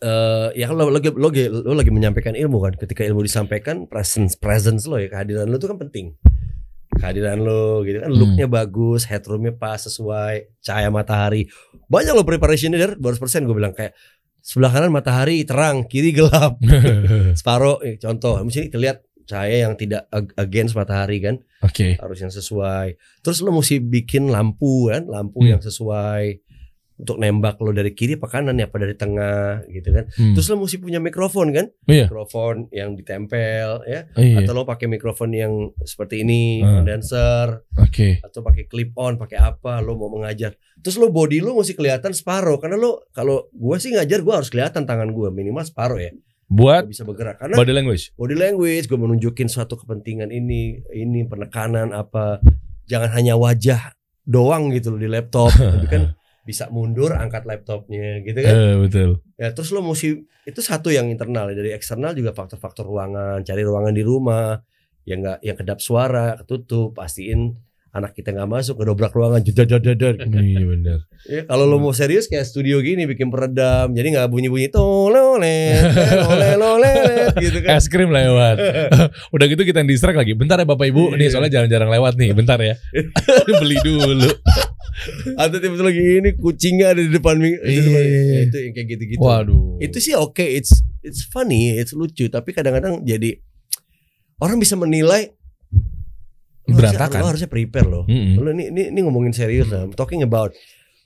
[0.01, 3.85] eh ya kalau lo lagi lo lagi lo lagi menyampaikan ilmu kan, ketika ilmu disampaikan
[3.85, 6.17] presence presence lo ya kehadiran lo itu kan penting.
[6.91, 8.19] Kehadiran lo gitu kan Hmm.
[8.19, 11.47] looknya bagus, headroomnya pas sesuai, cahaya matahari.
[11.87, 13.93] Banyak lo preparationnya der, 200% gue bilang kayak
[14.41, 16.57] sebelah kanan matahari terang, kiri gelap.
[17.39, 21.95] Separuh eh, contoh, mesti terlihat cahaya yang tidak ag- against matahari kan Oke.
[21.95, 22.97] harus yang sesuai.
[23.21, 25.55] Terus lo mesti bikin lampu kan, lampu Hmm.
[25.55, 26.41] yang sesuai
[27.01, 30.05] untuk nembak lo dari kiri apa kanan ya apa dari tengah gitu kan.
[30.13, 30.37] Hmm.
[30.37, 32.05] Terus lo mesti punya mikrofon kan, Iya.
[32.05, 34.37] mikrofon yang ditempel ya, Iya.
[34.39, 36.81] atau lo pakai mikrofon yang seperti ini, Hmm.
[36.81, 38.21] condenser, Oke.
[38.21, 40.53] atau pakai clip on, pakai apa, lo mau mengajar.
[40.77, 44.49] Terus lo body lo mesti kelihatan separuh karena lo kalau gua sih ngajar gua harus
[44.49, 46.13] kelihatan tangan gua minimal separuh ya,
[46.45, 48.11] Buat bisa bergerak karena body language.
[48.13, 52.43] body language gue menunjukin suatu kepentingan ini ini penekanan apa
[52.85, 56.11] jangan hanya wajah doang gitu loh di laptop tapi kan
[56.43, 59.09] bisa mundur angkat laptopnya gitu kan Eh, betul.
[59.35, 63.91] ya terus lo mesti itu satu yang internal dari eksternal juga faktor-faktor ruangan cari ruangan
[63.91, 64.57] di rumah
[65.03, 67.53] yang nggak yang kedap suara ketutup pastiin
[67.91, 70.99] anak kita nggak masuk ngedobrak ruangan jedar jedar jedar Iya benar.
[71.21, 75.85] Ya, kalau lo mau serius kayak studio gini bikin peredam, jadi nggak bunyi-bunyi tolelet,
[76.55, 77.75] tolelet gitu kan.
[77.75, 78.57] Es krim lewat.
[79.35, 80.33] Udah gitu kita distract lagi.
[80.33, 81.13] Bentar ya Bapak Ibu.
[81.13, 81.31] Nih Iya.
[81.31, 82.31] soalnya jarang-jarang lewat nih.
[82.31, 82.73] Bentar ya.
[83.59, 84.29] Beli dulu.
[85.35, 87.81] Atau tiba-tiba lagi ini kucingnya ada di depan di Iya.
[87.81, 89.19] depan- ya, itu yang kayak gitu-gitu.
[89.19, 89.79] Waduh.
[89.79, 93.39] Itu sih oke, it's it's funny, it's lucu, tapi kadang-kadang jadi
[94.37, 95.31] orang bisa menilai
[96.67, 97.19] harusnya- berantakan.
[97.19, 98.03] Lo harusnya prepare loh.
[98.05, 98.37] Mm-mm.
[98.37, 99.83] Lo ini, ini, ini ngomongin serius lah.
[99.83, 100.53] I'm talking about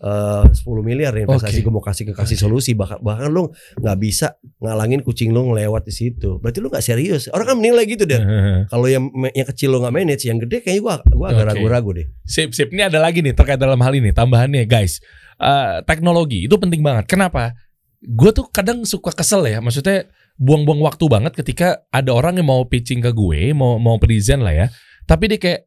[0.01, 1.63] uh, 10 miliar investasi Oke.
[1.63, 5.87] gue mau kasih ke kasih solusi bahkan bahkan lo nggak bisa ngalangin kucing lo ngelewat
[5.87, 8.19] di situ berarti lo nggak serius orang kan menilai gitu deh
[8.71, 12.07] kalau yang yang kecil lo nggak manage yang gede kayaknya gua gua agak ragu-ragu deh
[12.25, 12.73] Sip, sip.
[12.73, 14.97] Ini ada lagi nih terkait dalam hal ini tambahannya guys.
[15.37, 17.05] Eh, teknologi itu penting banget.
[17.05, 17.53] Kenapa?
[18.01, 19.61] Gue tuh kadang suka kesel ya.
[19.61, 20.09] Maksudnya
[20.41, 24.51] buang-buang waktu banget ketika ada orang yang mau pitching ke gue, mau mau present lah
[24.51, 24.67] ya.
[25.05, 25.61] Tapi dia kayak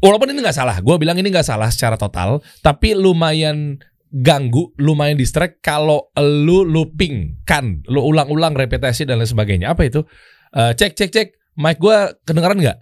[0.00, 3.78] walaupun ini nggak salah, gue bilang ini nggak salah secara total, tapi lumayan
[4.10, 9.70] ganggu, lumayan distract kalau lu looping kan, lu ulang-ulang repetisi dan lain sebagainya.
[9.70, 10.02] Apa itu?
[10.50, 11.28] Eh, cek cek cek,
[11.62, 12.78] mic gue kedengaran nggak?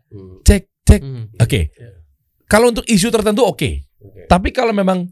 [0.46, 1.02] Cek cek.
[1.04, 1.28] Hmm.
[1.36, 1.68] Oke.
[2.48, 3.84] Kalau untuk isu tertentu oke.
[4.00, 4.24] Oke.
[4.24, 5.04] Tapi kalau memang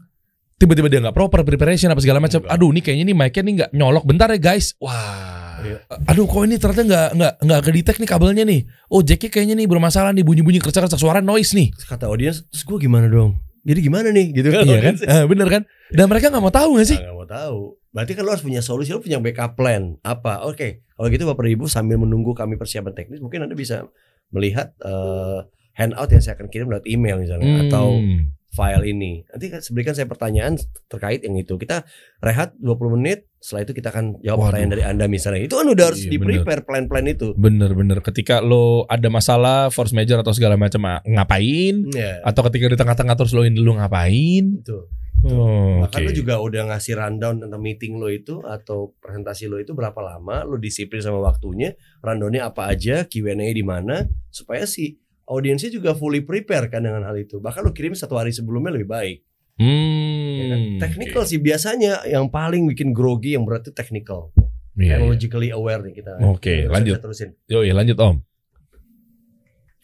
[0.57, 3.71] tiba-tiba dia nggak proper preparation apa segala macam, aduh ini kayaknya nih mic-nya nih nggak
[3.77, 4.03] nyolok.
[4.05, 4.73] Bentar ya guys.
[4.81, 5.57] Wah.
[5.57, 5.81] Iya.
[6.09, 8.61] Aduh kok ini ternyata nggak nggak nggak kedetek nih kabelnya nih.
[8.93, 11.73] Oh jacknya kayaknya nih bermasalah nih bunyi-bunyi kercak-kercak suara noise nih.
[11.73, 14.95] Kata audiens terus gue gimana dong jadi gimana nih gitu kan iya kan?
[14.95, 15.61] Eh, bener kan?
[15.91, 16.95] Dan mereka nggak mau tahu nggak sih?
[17.03, 17.59] Nggak mau tahu.
[17.91, 19.99] Berarti kan lo harus punya solusi, lo punya backup plan.
[20.07, 20.47] Apa?
[20.47, 23.83] Oke, kalau gitu Bapak Ibu sambil menunggu kami persiapan teknis, mungkin Anda bisa
[24.31, 25.39] melihat eh,
[25.75, 28.31] handout yang saya akan kirim lewat email misalnya atau Hmm.
[28.57, 29.21] File ini.
[29.29, 30.57] Nanti kan berikan saya pertanyaan
[30.89, 31.53] terkait yang itu.
[31.55, 31.85] Kita
[32.17, 34.45] rehat 20 menit, setelah itu kita akan jawab Waduh.
[34.49, 35.45] pertanyaan dari Anda misalnya.
[35.45, 37.37] Itu kan udah harus Iya, di prepare plan-plan itu.
[37.37, 42.25] Bener-bener ketika lo ada masalah force major atau segala macam ah, ngapain Iya.
[42.25, 44.89] atau ketika di tengah-tengah terus lo ini lo ngapain Betul.
[45.29, 46.07] oh, Bahkan oke.
[46.07, 50.41] lo juga udah ngasih rundown tentang meeting lo itu atau presentasi lo itu berapa lama,
[50.41, 56.23] lo disiplin sama waktunya, rundownnya apa aja, Q&A di mana, supaya si audiensnya juga fully
[56.23, 57.37] prepare kan dengan hal itu.
[57.43, 59.17] Bahkan lo kirim satu hari sebelumnya lebih baik.
[59.59, 60.59] hmm, ya kan?
[60.89, 64.31] Technical sih biasanya yang paling bikin grogi yang berat itu technical.
[64.77, 64.89] Iya, iya.
[65.01, 66.13] Technologically aware nih kita.
[66.23, 66.95] Oke, Bisa lanjut.
[66.95, 67.29] kita terusin.
[67.49, 68.15] Yo, ya lanjut om.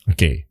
[0.03, 0.45] Oke,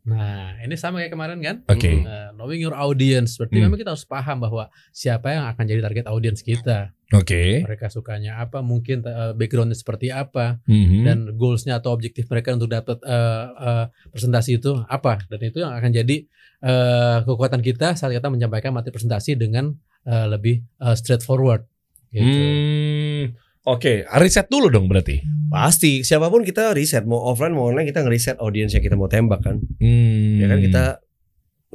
[0.00, 1.56] Nah, ini sama kayak kemarin kan?
[1.68, 1.84] oke.
[1.84, 2.08] Hmm.
[2.08, 3.68] Uh, knowing your audience berarti Hmm.
[3.68, 6.96] memang kita harus paham bahwa siapa yang akan jadi target audience kita.
[7.12, 7.60] Oke.
[7.60, 11.02] Mereka sukanya apa, mungkin uh, backgroundnya seperti apa, Mhm.
[11.04, 15.20] dan goalsnya atau objektif mereka untuk dapat uh, uh, presentasi itu apa.
[15.26, 16.16] Dan itu yang akan jadi
[16.62, 19.74] uh, kekuatan kita saat kita menyampaikan materi presentasi dengan
[20.06, 21.66] uh, lebih uh, straightforward.
[22.10, 22.24] Gitu.
[22.24, 23.22] Hmm,
[23.70, 25.22] Oke, riset dulu dong berarti.
[25.46, 29.06] Pasti, siapa pun kita riset mau offline mau online kita ngeriset audiens yang kita mau
[29.06, 29.62] tembak kan.
[29.78, 30.42] Hmm.
[30.42, 30.84] Ya kan kita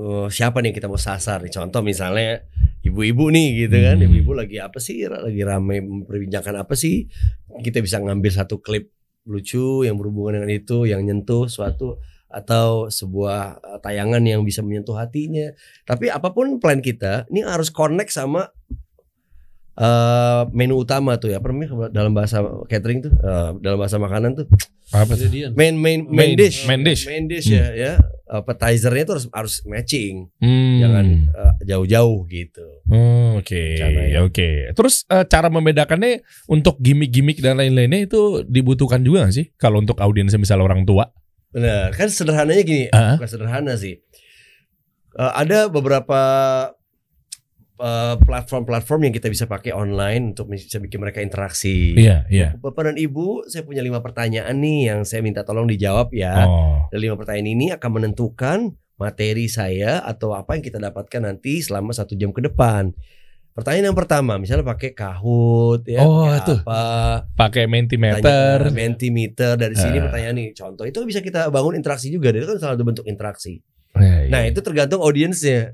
[0.04, 1.56] eh, siapa nih yang kita mau sasar nih.
[1.56, 2.44] Contoh misalnya
[2.84, 3.96] ibu-ibu nih gitu kan.
[3.96, 4.12] Hmm.
[4.12, 5.08] Ibu-ibu lagi apa sih?
[5.08, 7.08] Lagi ramai memperbincangkan apa sih?
[7.64, 8.92] Kita bisa ngambil satu klip
[9.24, 11.96] lucu yang berhubungan dengan itu, yang nyentuh suatu
[12.28, 15.48] atau sebuah eh, tayangan yang bisa menyentuh hatinya.
[15.88, 18.52] Tapi apa pun plan kita, ini harus connect sama
[19.76, 21.38] eh, menu utama tuh ya.
[21.38, 24.48] Namanya dalam bahasa catering tuh, eh, dalam bahasa makanan tuh
[24.90, 25.26] apa tuh?
[25.26, 25.52] Ingredient.
[25.54, 27.04] main main main, Main- dish main dish.
[27.06, 27.92] main dish ya ya
[28.26, 30.78] appetizernya itu harus harus matching Hmm.
[30.80, 34.24] jangan eh, jauh-jauh gitu Oh, Oke, Caranya.
[34.24, 34.72] oke.
[34.72, 39.46] Terus eh, cara membedakannya untuk gimmick-gimmick dan lain-lainnya itu dibutuhkan juga gak sih?
[39.56, 41.10] Kalau untuk audiens misalnya orang tua?
[41.50, 43.16] benar kan sederhananya gini Ah.
[43.16, 44.00] bukan sederhana sih
[45.16, 46.20] Eh, ada beberapa
[48.18, 52.50] platform-platform yang kita bisa pakai online untuk bisa bikin mereka interaksi Iya, iya.
[52.56, 56.44] Bapak dan Ibu, saya punya lima pertanyaan nih yang saya minta tolong dijawab ya.
[56.44, 58.58] Oh, Dan lima pertanyaan ini akan menentukan
[58.96, 62.96] materi saya atau apa yang kita dapatkan nanti selama satu jam ke depan.
[63.52, 66.60] Pertanyaan yang pertama, misalnya pakai Kahoot ya, Oh, pakai tuh.
[66.62, 66.84] apa,
[67.40, 68.20] pakai mentimeter.
[68.20, 70.04] pertanyaan Mentimeter dari sini Ah.
[70.08, 70.50] pertanyaan nih.
[70.52, 73.64] Contoh itu bisa kita bangun interaksi juga, itu kan salah satu bentuk interaksi.
[73.96, 74.32] Iya, iya.
[74.32, 75.72] Nah itu tergantung audiensnya.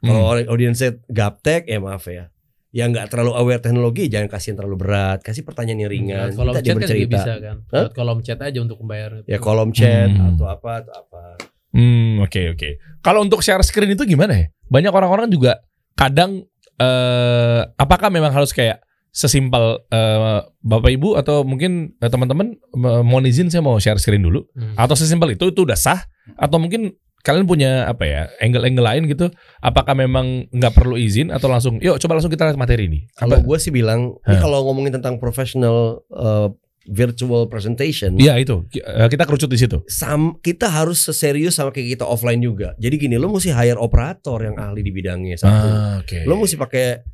[0.00, 0.08] Hmm.
[0.08, 2.32] Kalau orang audiensnya gaptek, ya maaf ya.
[2.70, 6.28] Yang nggak terlalu aware teknologi, jangan kasih yang terlalu berat, kasih pertanyaan yang ringan.
[6.32, 7.56] Kolom chat kan juga bisa kan.
[7.68, 9.10] Lewat kolom chat aja untuk membayar.
[9.26, 10.34] Ya kolom chat Hmm.
[10.34, 11.22] atau apa atau apa.
[11.70, 12.68] Hmm, oke oke.
[13.02, 14.46] Kalau untuk share screen itu gimana ya?
[14.66, 15.60] Banyak orang-orang juga
[15.94, 16.46] kadang
[16.80, 23.26] eh apakah memang harus kayak sesimpel eh, Bapak Ibu atau mungkin eh, teman-teman eh, mohon
[23.26, 24.78] izin saya mau share screen dulu Hmm.
[24.78, 26.06] atau sesimpel itu itu udah sah
[26.38, 29.28] atau mungkin kalian punya apa ya angle-angle lain gitu
[29.60, 33.00] apakah memang nggak perlu izin atau langsung yuk coba langsung kita lihat materi ini.
[33.12, 36.48] Kalau gue sih bilang, ini kalau ngomongin tentang professional uh,
[36.88, 38.64] virtual presentation, Iya itu.
[38.72, 39.84] Eh, kita kerucut di situ.
[39.84, 42.72] Sam, kita harus seserius sama kayak kita offline juga.
[42.80, 45.68] Jadi gini, lo mesti hire operator yang ahli di bidangnya satu.
[45.68, 46.24] ah, oke.
[46.24, 47.04] Lo mesti pakai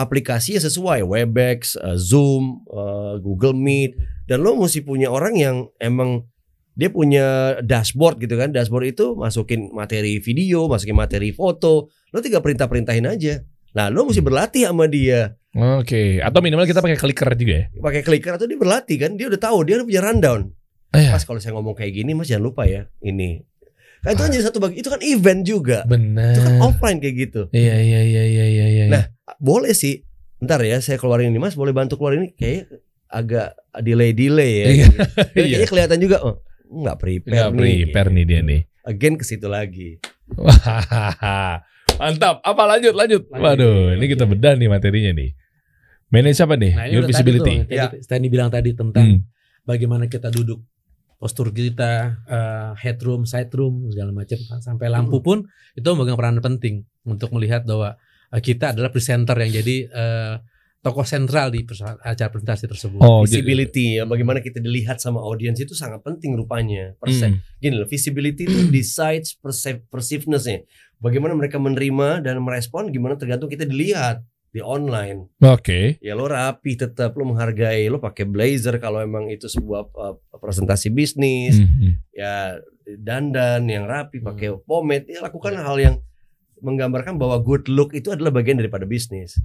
[0.00, 5.56] aplikasi yang sesuai, Webex, uh, Zoom, uh, Google Meet, dan lo mesti punya orang yang
[5.76, 6.24] emang
[6.80, 7.26] dia punya
[7.60, 8.48] dashboard gitu kan.
[8.48, 11.86] Dashboard itu masukin materi video, masukin materi foto.
[12.08, 13.44] Lo tinggal perintah-perintahin aja.
[13.70, 15.36] Nah, lo mesti berlatih sama dia.
[15.50, 19.26] oke atau minimal kita pakai clicker juga ya pakai clicker atau dia berlatih kan dia
[19.26, 20.40] udah tahu dia udah punya rundown
[20.90, 23.42] Eh, mas kalau saya ngomong kayak gini mas jangan lupa ya ini
[24.00, 27.16] kan itu kan jadi satu bagi itu kan event juga benar itu kan offline kayak
[27.20, 28.66] gitu Iya iya iya iya iya.
[28.70, 28.84] iya.
[28.86, 29.02] Nah,
[29.36, 30.06] boleh sih
[30.38, 32.70] bentar ya saya keluarin ini mas boleh bantu keluarin ini kayak
[33.06, 34.86] agak delay delay ya Iya.
[35.34, 35.56] Jadi Iya.
[35.58, 36.34] kayaknya kelihatan juga oh
[36.70, 38.60] nggak prepare nggak nih prepare nih dia nih.
[38.82, 39.98] again ke situ lagi
[42.00, 42.40] Mantap.
[42.40, 43.28] Apa lanjut lanjut.
[43.28, 43.42] Lanjut.
[43.42, 45.30] Waduh, ini kita bedah nih materinya nih.
[46.08, 46.72] Manage apa nih?
[46.72, 47.54] Nah, Your udah tadi visibility.
[47.60, 49.20] tuh, tadi Stanley bilang tadi tentang Hmm.
[49.62, 50.58] bagaimana kita duduk
[51.16, 51.92] postur kita,
[52.24, 57.62] eh, headroom, side room, segala macam sampai lampu pun itu memegang peran penting untuk melihat
[57.62, 57.94] bahwa
[58.30, 60.34] eh, kita adalah presenter yang jadi eh,
[60.80, 61.60] tokoh sentral di
[62.00, 62.98] acara presentasi tersebut.
[62.98, 67.44] Oh, jadi- visibility ya bagaimana kita dilihat sama audiens itu sangat penting rupanya Perse- Hmm.
[67.58, 70.64] gini loh visibility itu decides perceive, perceiveness-nya
[70.96, 76.00] bagaimana mereka menerima dan merespon gimana tergantung kita dilihat di online Oke.
[76.00, 80.88] ya lo rapi tetap lo menghargai lo pakai blazer kalau emang itu sebuah uh, presentasi
[80.88, 82.00] bisnis Hmm.
[82.10, 82.56] ya
[82.96, 84.64] dandan yang rapi pakai Hmm.
[84.64, 85.62] pomade ya lakukan Iya.
[85.62, 85.96] hal yang
[86.58, 89.36] menggambarkan bahwa good look itu adalah bagian daripada bisnis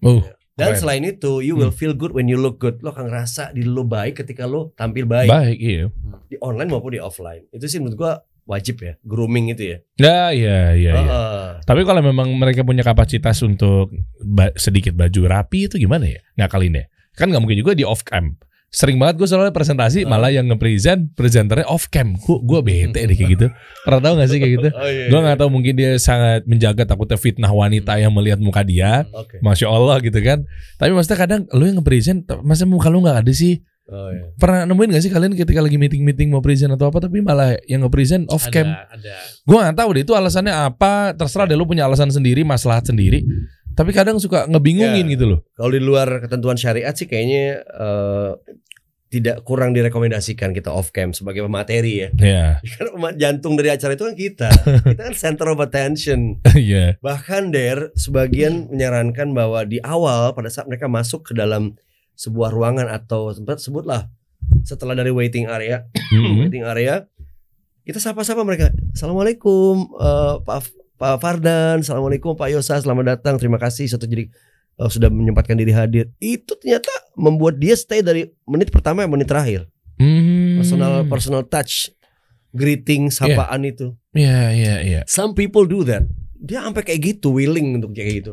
[0.00, 0.20] Oh,
[0.54, 0.80] Dan Keren.
[0.80, 2.78] selain itu, you will feel good when you look good.
[2.78, 5.90] Lo akan ngerasa diri lo baik ketika lo tampil baik Baik, iya.
[6.30, 7.42] di online maupun di offline.
[7.50, 8.12] Itu sih menurut gua
[8.46, 9.78] wajib ya, grooming itu ya.
[9.98, 10.94] Ya, iya, iya, iya.
[10.94, 11.46] Heeh.
[11.66, 13.90] Tapi kalau memang mereka punya kapasitas untuk
[14.22, 16.22] ba- sedikit baju rapi itu gimana ya?
[16.38, 16.84] Ngakalin ya?
[17.18, 18.38] Kan nggak mungkin juga di off cam.
[18.74, 20.10] Sering banget gue soalnya presentasi Ah.
[20.10, 22.18] malah yang nge-present presenternya off cam.
[22.18, 23.46] Gue gue bete deh kayak gitu.
[23.86, 24.68] Pernah tahu gak sih kayak gitu?
[24.68, 25.24] Oh, iya, Gue iya.
[25.24, 29.06] nggak tahu mungkin dia sangat menjaga takutnya fitnah wanita yang melihat muka dia.
[29.14, 29.38] Oke.
[29.38, 30.42] Masya Allah gitu kan.
[30.74, 33.62] Tapi maksudnya kadang lu yang nge-present, masa muka lu nggak ada sih?
[33.84, 34.32] Oh, iya.
[34.34, 37.84] Pernah nemuin gak sih kalian ketika lagi meeting-meeting mau present atau apa tapi malah yang
[37.84, 38.66] nge-present off cam?
[38.66, 39.14] Ada, ada.
[39.44, 41.12] Gue gak tahu deh itu alasannya apa.
[41.12, 43.22] Terserah deh lu punya alasan sendiri, maslahat sendiri.
[43.74, 45.12] Tapi kadang suka ngebingungin Ya.
[45.12, 45.38] gitu loh.
[45.52, 48.30] Kalau di luar ketentuan syariat sih kayaknya eh,
[49.14, 52.08] tidak kurang direkomendasikan kita off cam sebagai pemateri ya.
[52.18, 54.50] Ya, Karena jantung dari acara itu kan kita.
[54.90, 56.42] kita kan center of attention.
[56.58, 56.98] iya.
[56.98, 61.78] Bahkan der sebagian menyarankan bahwa di awal pada saat mereka masuk ke dalam
[62.18, 64.10] sebuah ruangan atau tempat sebutlah
[64.66, 66.42] setelah dari waiting area, Mm-mm.
[66.42, 67.06] waiting area
[67.84, 68.72] kita sapa-sapa mereka.
[68.96, 70.58] Assalamualaikum eh, Pak
[70.96, 73.36] Pak Fardan, Assalamualaikum Pak Yosa, selamat datang.
[73.36, 74.32] Terima kasih sudah jadi
[74.80, 76.10] eh, sudah menyempatkan diri hadir.
[76.18, 79.66] Itu ternyata membuat dia stay dari menit pertama menit terakhir.
[79.98, 80.58] Hmm.
[80.58, 81.94] Personal personal touch,
[82.50, 83.94] greeting, sapaan itu.
[84.14, 85.00] Iya, iya, iya.
[85.06, 86.06] Some people do that.
[86.44, 88.32] Dia sampai kayak gitu, willing untuk kayak gitu.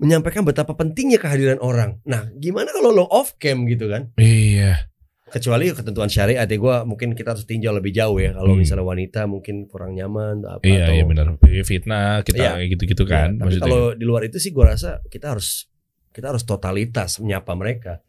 [0.00, 2.00] Menyampaikan betapa pentingnya kehadiran orang.
[2.08, 4.14] Nah, gimana kalau lo off cam gitu kan?
[4.16, 4.88] Iya.
[5.28, 8.32] Kecuali ketentuan syariat ya, gue mungkin kita harus tinjau lebih jauh ya.
[8.32, 8.64] Kalau Hmm.
[8.64, 10.64] misalnya wanita mungkin kurang nyaman atau apa.
[10.64, 11.26] Iya, atau, iya benar.
[11.44, 12.64] Iya, Fitnah kita Iya.
[12.66, 13.28] gitu-gitu Ya, kan.
[13.36, 15.68] tapi kalau di luar itu sih gue rasa kita harus
[16.10, 18.00] kita harus totalitas menyapa mereka.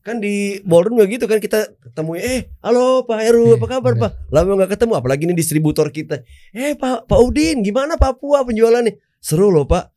[0.00, 4.00] Kan di ballroom juga gitu kan kita ketemu eh halo Pak Heru apa kabar Iya.
[4.04, 9.00] Pak lama nggak ketemu apalagi ini distributor kita eh Pak Pak Udin gimana Papua penjualannya
[9.16, 9.96] seru loh Pak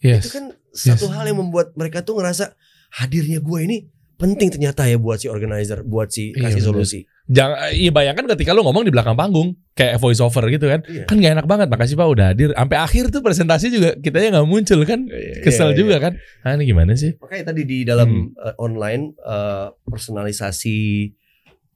[0.00, 0.28] Yes.
[0.28, 2.52] itu kan satu hal yang membuat mereka tuh ngerasa
[2.92, 3.78] hadirnya gue ini
[4.22, 6.68] penting ternyata ya buat si organizer buat si Iya, kasih bener.
[6.70, 10.82] solusi Jangan iya bayangkan ketika lu ngomong di belakang panggung kayak voice over gitu kan.
[10.84, 11.06] Iya.
[11.06, 11.70] Kan gak enak banget.
[11.70, 12.50] Makasih Pak udah hadir.
[12.50, 15.06] Sampai akhir tuh presentasi juga kitanya nggak muncul kan.
[15.40, 16.02] Kesel Iya, juga iya.
[16.02, 16.12] kan.
[16.42, 17.14] Ah ini gimana sih?
[17.16, 18.34] Makanya tadi di dalam Hmm.
[18.36, 20.78] eh, online eh, personalisasi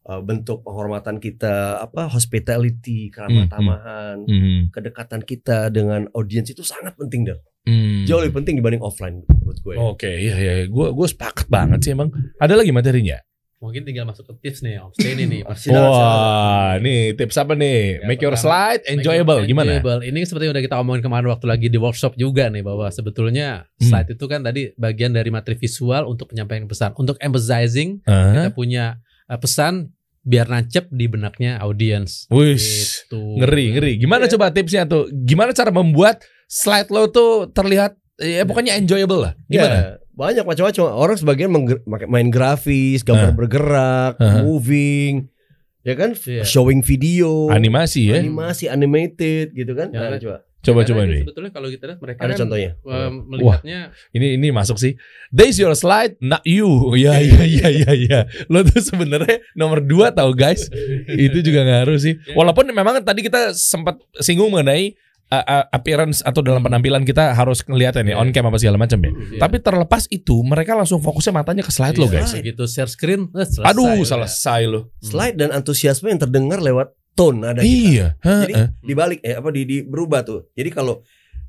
[0.02, 4.60] eh, bentuk penghormatan kita apa hospitality keramah tamahan Hmm.
[4.70, 8.06] kedekatan kita dengan audiens itu sangat penting deh Hmm.
[8.06, 11.92] jauh lebih penting dibanding offline menurut gue Oke, iya iya, gue gue sepakat banget sih
[11.92, 12.14] emang.
[12.38, 13.18] Ada lagi materinya?
[13.56, 15.40] Mungkin tinggal masuk ke tips nih, Omstay ini nih.
[15.58, 17.98] Silakan, Wah, nih tips apa nih?
[17.98, 19.42] Ya, Make your slide enjoyable.
[19.42, 19.80] Gimana?
[19.80, 20.04] Enjoyable.
[20.04, 23.64] Ini seperti yang udah kita omongin kemarin waktu lagi di workshop juga nih bahwa sebetulnya
[23.80, 23.88] Hmm.
[23.90, 26.92] slide itu kan tadi bagian dari materi visual untuk penyampaian pesan.
[26.94, 28.30] Untuk emphasizing Hah?
[28.36, 32.28] kita punya uh, pesan biar nancep di benaknya audiens.
[32.28, 33.40] Wih, Gitu.
[33.40, 33.92] ngeri ngeri.
[33.96, 34.36] Gimana Iya.
[34.36, 35.08] coba tipsnya tuh?
[35.08, 39.32] Gimana cara membuat slide lo tuh terlihat ya pokoknya enjoyable lah.
[39.46, 39.74] Gimana?
[39.74, 41.50] Ya, banyak macam-macam orang sebagian
[42.06, 43.36] main grafis gambar Ah.
[43.36, 44.40] bergerak Ah.
[44.40, 45.28] moving
[45.82, 46.42] ya kan Iya.
[46.42, 48.18] showing video Animasi ya.
[48.18, 50.20] animasi animated gitu kan Ya, Nah, kan?
[50.20, 51.22] coba Coba coba ini nih.
[51.22, 54.98] Sebetulnya kalau kita lihat mereka ada kan, contohnya uh, melihatnya Ini ini masuk sih.
[55.30, 56.66] There's your slide, not you.
[56.98, 58.20] Iya iya iya iya iya.
[58.50, 60.66] Lo tuh sebenarnya nomor dua tau guys.
[61.28, 62.18] Itu juga ngaruh sih.
[62.34, 64.98] Walaupun memang tadi kita sempat singgung mengenai
[65.30, 68.14] uh, uh, appearance atau dalam penampilan kita harus ngeliat Iya.
[68.14, 69.10] ya on cam apa segala macam ya.
[69.10, 69.40] Iya.
[69.42, 72.32] Tapi terlepas itu mereka langsung fokusnya matanya ke slide lo Iya, guys.
[72.34, 74.06] Begitu share screen, eh, selesai Aduh udah.
[74.06, 74.80] selesai lo.
[75.02, 77.72] slide dan antusiasme yang terdengar lewat tone ada kita.
[77.72, 78.06] Iya.
[78.20, 78.68] Jadi Heeh.
[78.84, 80.52] dibalik eh apa di, di berubah tuh.
[80.52, 81.00] Jadi kalau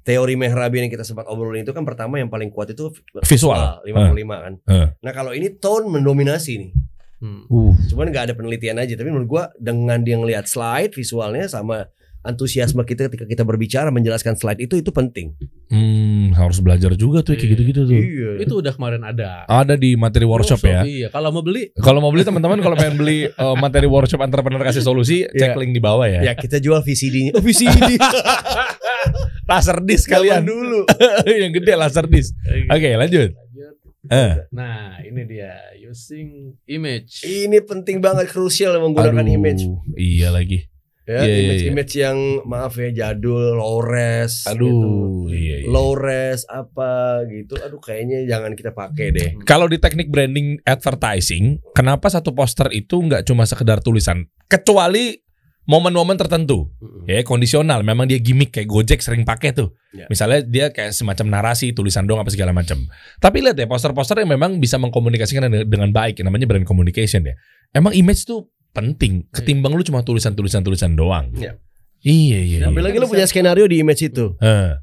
[0.07, 2.95] teori Mehrabi yang kita sempat obrolin itu kan pertama yang paling kuat itu
[3.27, 3.83] Visual.
[3.83, 3.91] 55
[4.39, 4.53] kan.
[4.63, 4.87] Heeh.
[5.03, 6.71] Nah, kalau ini tone mendominasi nih.
[7.17, 7.43] Hmm.
[7.49, 7.73] Uh.
[7.91, 11.89] Cuman nggak ada penelitian aja, tapi menurut gua dengan dia ngelihat slide visualnya sama
[12.27, 15.31] antusiasme kita ketika kita berbicara menjelaskan slide itu itu penting.
[15.71, 17.95] Hmm, harus belajar juga tuh kayak gitu-gitu tuh.
[17.95, 18.31] Iya.
[18.43, 19.47] Itu udah kemarin ada.
[19.47, 20.83] Ada di materi workshop ya.
[20.83, 24.59] Iya, kalau mau beli Kalau mau beli teman-teman kalau pengen beli uh, materi workshop entrepreneur
[24.61, 25.59] kasih solusi, cek Iya.
[25.59, 26.21] link di bawah ya.
[26.27, 27.31] Ya kita jual VCD-nya.
[27.33, 27.95] Oh, VCD.
[29.49, 30.83] Laser disc Kalian dulu.
[31.43, 32.35] yang gede laser disc.
[32.67, 33.31] Oke, lanjut.
[33.31, 33.73] Lanjut.
[34.07, 34.33] Eh.
[34.51, 37.23] Nah, ini dia using image.
[37.23, 39.63] Ini penting banget krusial menggunakan Aduh, image.
[39.95, 40.67] Iya lagi.
[41.07, 41.69] Ya, Iya, iya, image iya.
[41.71, 44.51] image yang maaf ya jadul, low res gitu.
[44.59, 45.67] Aduh, iya, iya.
[45.71, 47.55] Low res apa gitu.
[47.63, 49.29] Aduh kayaknya jangan kita pakai deh.
[49.47, 54.27] Kalau di teknik branding advertising, kenapa satu poster itu nggak cuma sekedar tulisan?
[54.51, 55.15] Kecuali
[55.63, 56.71] momen-momen tertentu,
[57.07, 57.83] ya kondisional.
[57.83, 59.75] Memang dia gimmick kayak Gojek sering pakai tuh.
[59.95, 60.07] Ya.
[60.11, 62.83] Misalnya dia kayak semacam narasi, tulisan dong apa segala macam.
[63.19, 67.35] Tapi lihat ya poster-poster yang memang bisa mengkomunikasikan dengan- baik, namanya brand communication ya.
[67.75, 68.47] Emang image tuh
[68.77, 71.33] penting ketimbang lu cuma tulisan-tulisan tulisan doang.
[71.33, 71.57] Ya.
[72.05, 72.57] Iya iya.
[72.69, 72.85] Tapi iya.
[72.85, 74.37] lagi lu punya skenario di image itu.
[74.37, 74.77] Eh,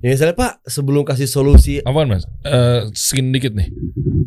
[0.00, 2.24] Ya misalnya Pak, sebelum kasih solusi Apaan mas?
[2.40, 3.68] Eh segini dikit nih.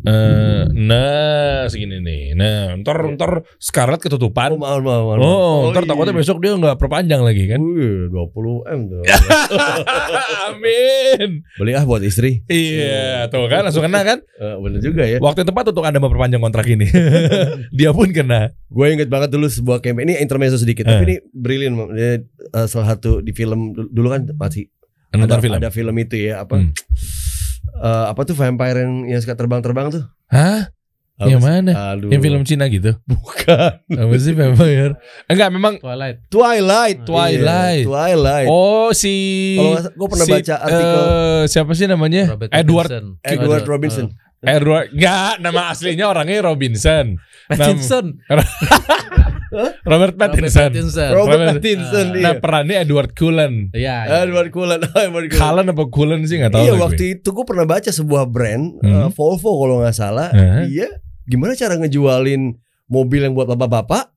[0.06, 2.38] Eh nah segini nih.
[2.38, 4.54] Nah ntar ntar Scarlett Oh, ketutupan.
[4.54, 5.18] maaf, maaf, maaf.
[5.18, 5.90] Oh, ntar iya.
[5.90, 7.58] takutnya besok dia nggak perpanjang lagi kan?
[7.58, 9.02] Wih, 20 M tuh.
[10.46, 11.42] Amin.
[11.58, 12.46] Beli ah buat istri.
[12.46, 14.18] Iya, tuh kan langsung kena kan?
[14.34, 15.22] Eh, bener juga ya.
[15.22, 16.90] Waktu yang tepat untuk Anda memperpanjang kontrak ini.
[17.78, 18.50] dia pun kena.
[18.66, 20.90] Gue inget banget dulu sebuah campaign ini intermezzo sedikit, Eh.
[20.90, 21.16] tapi ini.
[21.94, 22.18] Dia,
[22.50, 24.68] eh, salah satu di film dulu kan masih
[25.20, 25.56] Nonton ada, film.
[25.62, 26.56] ada film itu ya apa?
[26.58, 26.70] Hmm.
[27.74, 30.02] Eh, apa tuh vampire yang, yang suka terbang-terbang tuh?
[30.30, 30.70] Hah?
[31.14, 31.72] Apa Yang mana?
[31.94, 32.10] Aduh.
[32.10, 32.90] Yang film Cina gitu?
[33.06, 33.78] bukan.
[33.86, 34.98] Apa sih vampire?
[35.30, 36.26] Enggak, memang Twilight.
[36.26, 36.98] Twilight.
[37.06, 37.82] Twilight.
[37.82, 38.48] Iya, Twilight.
[38.50, 39.14] Oh si
[39.54, 42.34] Kalau gue pernah si, baca artikel eh, siapa sih namanya?
[42.34, 43.06] Robert Edward Pattinson.
[43.22, 44.06] Edward Robinson.
[44.10, 47.16] eh, Edward enggak, nama aslinya orangnya Robinson.
[47.50, 48.18] Pattinson.
[48.24, 48.50] Robert
[49.84, 50.70] Robert Pattinson.
[50.72, 51.10] Pattinson.
[51.12, 52.06] Robert Pattinson.
[52.18, 52.40] Nah, iya.
[52.40, 53.70] perannya Edward Cullen.
[53.70, 53.96] Iya.
[54.04, 54.16] iya.
[54.26, 54.80] Edward Cullen.
[54.96, 55.38] Edward Cullen.
[55.38, 56.64] Cullen apa Cullen sih nggak tahu.
[56.64, 59.06] Iya waktu itu gue pernah baca sebuah brand Hmm.
[59.06, 60.28] eh, Volvo kalau nggak salah.
[60.30, 60.66] Hah?
[60.66, 60.88] Iya.
[61.24, 64.12] Gimana cara ngejualin mobil yang buat bapak-bapak?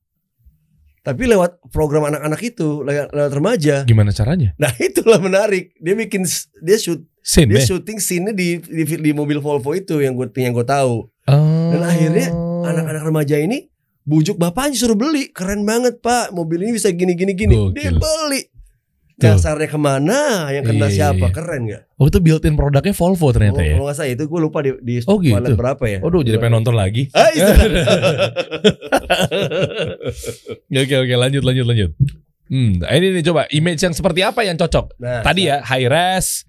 [0.98, 3.76] Tapi lewat program anak-anak itu, lewat, lewat remaja.
[3.84, 4.52] Gimana caranya?
[4.58, 5.72] Nah itulah menarik.
[5.78, 7.66] Dia bikin s- dia shoot Scene dia deh.
[7.68, 11.04] syuting scene di, di di mobil Volvo itu yang gue yang gue tahu.
[11.28, 11.68] Oh.
[11.68, 13.68] Dan akhirnya Anak-anak remaja ini
[14.02, 15.28] bujuk bapaknya suruh beli.
[15.28, 17.52] Keren banget pak, mobil ini bisa gini gini gini.
[17.70, 18.00] Dia Gokil.
[18.00, 18.40] beli.
[19.14, 19.34] Tuh.
[19.34, 20.46] Dasarnya ke mana?
[20.48, 21.26] Yang kena Iya, iya, siapa?
[21.26, 21.34] iya.
[21.34, 21.82] Keren nggak?
[21.96, 23.74] Oh itu built-in produknya Volvo ternyata Oh, ya.
[23.74, 25.52] Kalau nggak salah itu gue lupa di, di Oh, gitu.
[25.52, 25.98] Berapa ya?
[26.00, 27.10] Waduh jadi pengen nonton lagi.
[27.18, 27.46] Ah, iya.
[30.82, 31.90] oke oke lanjut lanjut lanjut.
[32.48, 34.96] Hmm, ini nih coba image yang seperti apa yang cocok?
[34.96, 36.47] Nah, Tadi ya high res,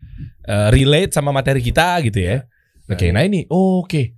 [0.49, 2.41] eh, relate sama materi kita gitu ya.
[2.89, 4.17] Oke, nah ini oh, oke.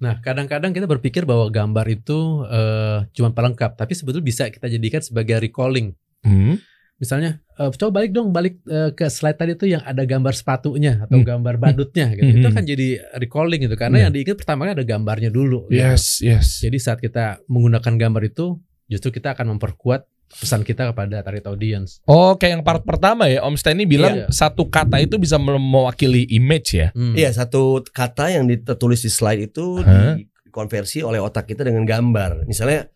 [0.00, 5.04] Nah, kadang-kadang kita berpikir bahwa gambar itu eh, cuma pelengkap, tapi sebetulnya bisa kita jadikan
[5.04, 5.92] sebagai recalling.
[6.24, 6.56] Hmm.
[6.96, 11.04] Misalnya, eh, coba balik dong, balik eh, ke slide tadi itu yang ada gambar sepatunya
[11.04, 11.28] atau Hmm.
[11.28, 12.32] gambar badutnya gitu.
[12.32, 12.40] Hmm.
[12.40, 12.88] Itu kan jadi
[13.20, 14.04] recalling gitu, karena Hmm.
[14.08, 15.68] yang diingat pertama ada gambarnya dulu.
[15.68, 15.84] gitu.
[15.84, 16.64] Yes, yes.
[16.64, 18.56] Jadi saat kita menggunakan gambar itu,
[18.88, 21.98] justru kita akan memperkuat pesan kita kepada target audience.
[22.06, 24.26] Oh, kayak yang part pertama ya, Om Stanley bilang Iya.
[24.30, 26.94] satu kata itu bisa mewakili image ya.
[26.94, 27.18] Hmm.
[27.18, 30.14] Iya satu kata yang ditulis di slide itu Hah?
[30.14, 32.46] dikonversi oleh otak kita dengan gambar.
[32.46, 32.86] Misalnya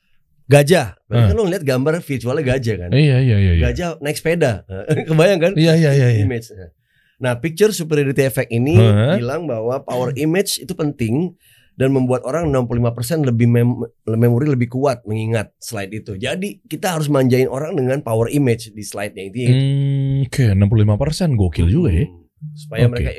[0.47, 1.31] gajah, berarti Hah.
[1.33, 2.91] kan lo ngeliat gambar visualnya gajah kan.
[2.95, 3.53] Iya, iya, iya.
[3.59, 3.63] iya.
[3.71, 4.63] Gajah naik sepeda,
[5.11, 5.53] kebayang kan?
[5.59, 6.09] Iya, iya, iya.
[6.15, 6.23] iya.
[6.23, 6.55] Image.
[7.19, 9.19] Nah, picture superiority effect ini Hah?
[9.19, 11.35] bilang bahwa power image itu penting
[11.75, 13.69] dan membuat orang 65% lebih mem
[14.07, 16.15] memori lebih kuat mengingat slide itu.
[16.15, 19.39] Jadi kita harus manjain orang dengan power image di slide-nya itu.
[19.51, 22.07] Hmm, oke, 65% gokil juga ya.
[22.55, 22.93] Supaya Oke.
[22.93, 23.11] mereka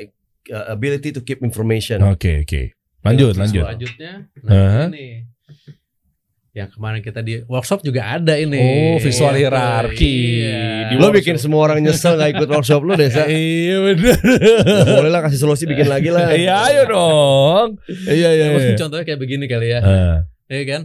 [0.56, 2.00] uh, ability to keep information.
[2.00, 2.72] Oke, oke.
[3.06, 3.62] Lanjut, Iya, lanjut.
[3.62, 5.35] Selanjutnya, nah ini
[6.56, 8.56] yang kemarin kita di workshop juga ada ini.
[8.56, 9.44] Oh, visual Gitu.
[9.44, 10.16] hierarki.
[10.40, 10.88] Iya.
[10.88, 13.28] Di Lo bikin semua orang nyesel gak ikut workshop lo deh, Sa.
[13.28, 14.16] Iya bener.
[14.88, 16.32] Boleh lah kasih solusi bikin lagi lah.
[16.32, 17.68] Iya ayo dong.
[18.08, 18.44] Iya iya.
[18.50, 18.72] Iya.
[18.74, 19.80] contohnya kayak begini kali ya.
[19.80, 20.16] Ah.
[20.48, 20.82] Iya kan?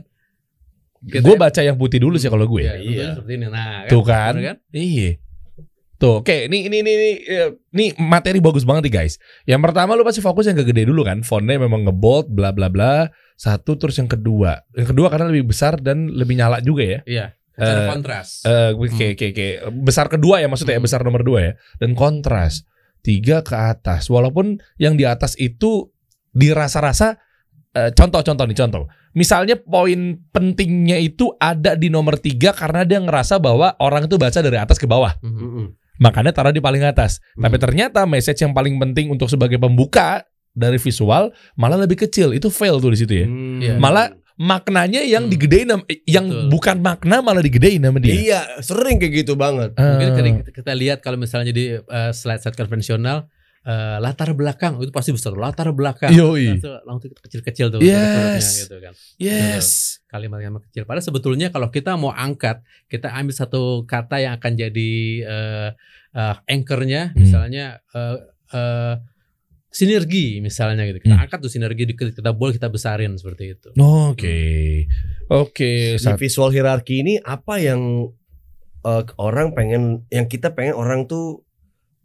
[1.01, 2.61] Kita- Gue baca yang putih dulu sih kalau gue.
[2.61, 3.07] Iya, Iya.
[3.15, 3.47] seperti ini.
[3.47, 4.35] Nah, Tuh kan.
[4.37, 4.57] Kan?
[4.69, 5.17] Iya.
[5.97, 9.21] Tuh, oke, ini ini ini ini, eh, ini materi bagus banget nih guys.
[9.45, 13.05] Yang pertama lu pasti fokus yang kegede dulu kan, fontnya memang ngebold, bla bla bla.
[13.41, 16.99] Satu terus yang kedua, yang kedua karena lebih besar dan lebih nyala juga ya.
[17.09, 17.25] Iya.
[17.57, 18.27] Secara Eh, kontras.
[18.45, 19.47] Eh, oke oke oke,
[19.81, 20.85] besar kedua ya maksudnya ya, Hmm.
[20.85, 22.61] besar nomor dua ya, dan kontras
[23.01, 24.13] tiga ke atas.
[24.13, 25.89] Walaupun yang di atas itu
[26.31, 27.17] dirasa-rasa
[27.71, 28.83] eh, contoh-contoh nih contoh.
[29.15, 34.43] Misalnya poin pentingnya itu ada di nomor tiga karena dia ngerasa bahwa orang itu baca
[34.43, 35.15] dari atas ke bawah.
[35.23, 35.31] Mhm.
[35.39, 35.67] Mm-mm.
[36.03, 37.23] Makanya taruh di paling atas.
[37.37, 37.47] Hmm.
[37.47, 42.31] Tapi ternyata message yang paling penting untuk sebagai pembuka dari visual malah lebih kecil.
[42.31, 43.27] Itu fail tuh di situ ya.
[43.27, 43.59] Hmm.
[43.59, 43.73] Iya.
[43.77, 45.31] Malah maknanya yang Hmm.
[45.31, 46.49] digedein eh, yang Betul.
[46.49, 48.13] bukan makna malah digedein sama dia.
[48.13, 49.75] Iya, sering kayak gitu banget.
[49.75, 50.15] Mungkin Ah.
[50.17, 53.29] ketika kita lihat kalau misalnya di eh, slide-slide konvensional
[53.61, 56.57] eh, latar belakang itu pasti besar latar belakang Yoi.
[56.57, 58.65] Itu langsung kecil-kecil tuh Yes.
[58.65, 60.01] gitu kan Yes.
[60.09, 64.91] kalimat-kalimat kecil padahal sebetulnya kalau kita mau angkat kita ambil satu kata yang akan jadi
[65.21, 65.69] eh,
[66.11, 67.21] eh, anchornya Hmm.
[67.21, 68.17] misalnya eh,
[68.49, 68.93] eh,
[69.71, 71.23] sinergi misalnya gitu kita Hmm.
[71.23, 74.37] angkat tuh sinergi di- kita boleh kita besarin seperti itu Oke.
[75.27, 75.95] Oke.
[75.95, 78.11] Di Sat- visual hierarki ini apa yang
[78.81, 81.45] eh, orang pengen, yang kita pengen orang tuh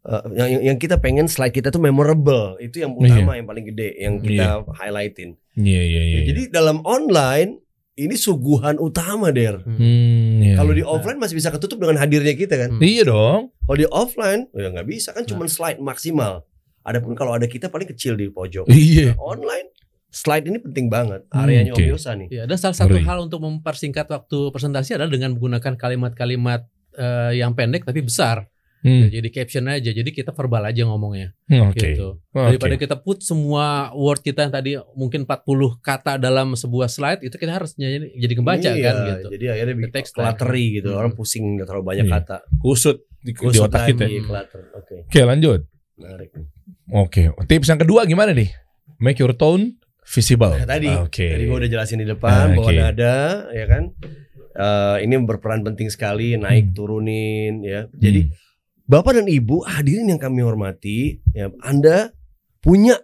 [0.02, 3.96] eh, yang yang- kita pengen slide kita tuh memorable itu yang utama yang paling gede
[3.96, 5.34] yang kita highlightin.
[5.52, 6.20] Iya iya iya.
[6.24, 7.58] Jadi dalam online
[7.96, 9.58] ini suguhan utama der.
[9.58, 10.54] Hmm, iya.
[10.54, 12.70] Kalau di offline masih bisa ketutup dengan hadirnya kita kan.
[12.72, 12.82] Hmm.
[12.84, 13.40] Iya dong.
[13.58, 16.44] Kalau di offline ya nggak bisa kan cuma slide maksimal.
[16.86, 18.70] Adapun kalau ada kita paling kecil di pojok.
[18.70, 19.12] Iya.
[19.12, 19.68] Nah, online
[20.08, 21.26] slide ini penting banget.
[21.28, 21.82] Hmm, Areanya oke.
[21.82, 22.28] Om Yosa nih.
[22.30, 23.04] Ya, dan salah satu Ngeri.
[23.04, 26.62] hal untuk mempersingkat waktu presentasi adalah dengan menggunakan kalimat-kalimat
[26.94, 28.46] eh, yang pendek tapi besar.
[28.80, 29.10] Hmm.
[29.10, 29.90] Jadi caption aja.
[29.90, 31.90] Jadi kita verbal aja ngomongnya Hmm, Oke.
[31.90, 32.22] gitu.
[32.30, 32.54] Oke.
[32.54, 35.42] Daripada kita put semua word kita yang tadi mungkin 40
[35.82, 39.26] kata dalam sebuah slide itu kita harus jadi, jadi kebaca Iya, kan gitu.
[39.34, 40.94] Jadi akhirnya bikin text cluttery gitu.
[40.94, 41.00] Hmm.
[41.02, 42.14] Orang pusing nggak terlalu banyak Iya.
[42.16, 42.36] kata.
[42.56, 44.06] Kusut di, di Kusut otak kita.
[44.72, 45.66] Oke, Oke, lanjut.
[45.98, 46.46] menarik nih.
[46.90, 47.30] Oke.
[47.46, 48.50] Tips yang kedua gimana nih?
[48.98, 49.76] Make your tone
[50.06, 50.54] visible.
[50.54, 51.26] Nah, tadi, Oke.
[51.34, 52.78] tadi gue udah jelasin di depan bahwa oke.
[52.78, 53.16] nada,
[53.50, 53.90] ya kan.
[54.56, 56.74] Eh, ini berperan penting sekali naik Hmm.
[56.74, 57.90] turunin ya.
[57.92, 58.32] Jadi Hmm.
[58.86, 62.14] Bapak dan Ibu hadirin yang kami hormati, ya, Anda
[62.62, 62.94] punya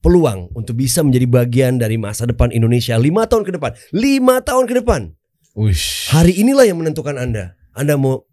[0.00, 3.70] peluang untuk bisa menjadi bagian dari masa depan Indonesia lima tahun ke depan.
[3.92, 5.12] Lima tahun ke depan.
[5.52, 6.08] Wish.
[6.08, 7.52] Hari inilah yang menentukan Anda.
[7.76, 8.24] Anda mau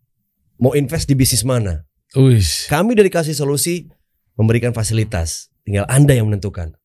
[0.58, 1.84] mau invest di bisnis mana?
[2.16, 2.72] Wish.
[2.72, 3.84] Kami dari kasih solusi
[4.38, 5.52] memberikan fasilitas.
[5.68, 6.78] Tinggal Anda yang menentukan.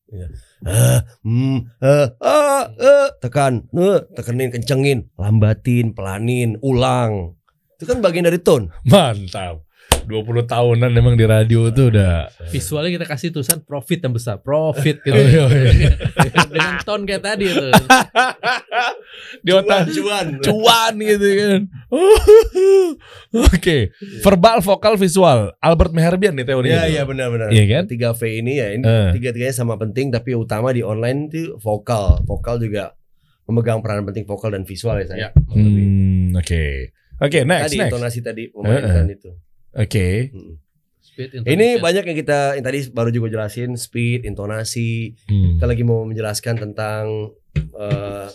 [0.63, 7.33] Ah, hmm, ah, ah, ah, tekan, eh, tekenin, kencengin, lambatin, pelanin, ulang.
[7.79, 8.69] Itu kan bagian dari tone.
[8.85, 9.65] Mantap.
[10.03, 14.99] 20 tahunan memang di radio tuh udah Visualnya kita kasih tulisan profit yang besar, profit
[15.01, 15.15] gitu.
[15.43, 15.91] Oh, iya, iya.
[16.53, 17.67] Dengan tone kayak tadi itu.
[19.41, 21.61] di otak Cuan, cuan gitu kan.
[23.53, 23.89] Oke,
[24.21, 25.53] verbal, vokal, visual.
[25.57, 26.85] Albert Meherbian nih teorinya.
[26.85, 27.49] Iya iya benar-benar.
[27.49, 27.83] Iya kan?
[27.89, 29.09] Tiga V ini ya ini Eh.
[29.17, 32.21] tiga-tiganya sama penting tapi utama di online itu vokal.
[32.25, 32.93] Vokal juga
[33.43, 35.19] memegang peran penting vokal dan visual ya saya.
[35.19, 35.29] Ya.
[35.49, 36.63] Hmm, oke.
[37.21, 37.89] Oke, next, tadi next.
[37.93, 39.31] intonasi tadi memainkan itu.
[39.73, 40.29] Oke.
[40.33, 40.61] Hmm.
[41.03, 41.83] Speed Ini intonation.
[41.83, 45.13] banyak yang kita yang tadi baru juga jelasin speed, intonasi.
[45.29, 45.57] Hmm.
[45.61, 48.29] Kita lagi mau menjelaskan tentang eh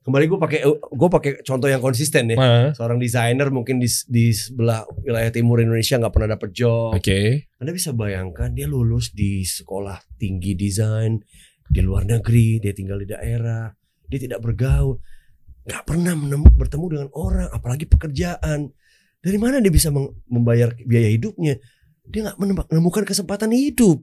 [0.00, 2.36] kembali gue pakai gue pakai contoh yang konsisten ya.
[2.40, 6.96] Ah, Seorang desainer mungkin di di sebelah wilayah timur Indonesia nggak pernah dapet job.
[6.96, 7.46] Oke.
[7.62, 11.20] Anda bisa bayangkan dia lulus di sekolah tinggi desain
[11.70, 13.70] di luar negeri, dia tinggal di daerah,
[14.10, 14.98] dia tidak bergaul,
[15.62, 16.18] nggak pernah
[16.58, 18.74] bertemu dengan orang, apalagi pekerjaan.
[19.20, 19.92] Dari mana dia bisa
[20.26, 21.60] membayar biaya hidupnya?
[22.08, 24.00] Dia nggak menem- menemukan kesempatan hidup.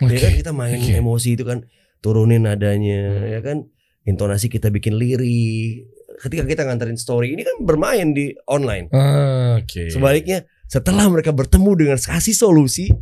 [0.00, 0.16] Oke.
[0.16, 0.92] Ya kan kita main Oke.
[0.96, 1.64] emosi itu kan
[2.00, 3.68] turunin nadanya, ya kan
[4.04, 5.88] intonasi kita bikin lirik.
[6.20, 8.92] Ketika kita nganterin story ini kan bermain di online.
[8.92, 9.88] Ah, Oke.
[9.88, 12.92] Sebaliknya setelah mereka bertemu dengan kasih solusi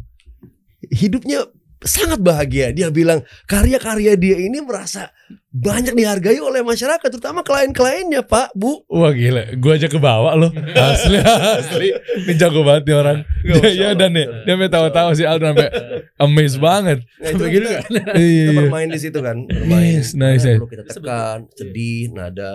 [0.88, 1.42] hidupnya
[1.81, 2.70] sangat bahagia.
[2.70, 5.11] Dia bilang karya-karya dia ini merasa
[5.49, 8.85] banyak dihargai oleh masyarakat terutama klien-kliennya, Pak, Bu.
[8.87, 10.51] Wah gila, gua aja ke bawah loh.
[10.76, 11.89] Asli asli.
[12.24, 13.18] Ini jago banget nih orang.
[13.43, 13.97] Nggak, Dia, ya Allah.
[13.97, 15.68] dan nih, dia sampai tahu-tahu si Aldo sampai
[16.24, 16.99] amazed banget.
[17.18, 17.83] Nah, itu Sampai gitu kan?
[17.87, 18.53] kita Iya.
[18.57, 19.83] bermain di situ kan, bermain.
[19.99, 20.59] Nice, nice, Mana nice.
[20.59, 22.55] perlu kita tekan, sedih, nada.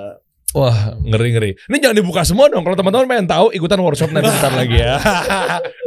[0.54, 1.58] Wah, ngeri-ngeri.
[1.66, 2.62] Ini jangan dibuka semua dong.
[2.62, 5.02] Kalau teman-teman pengen tahu, ikutan workshop nanti bentar lagi ya.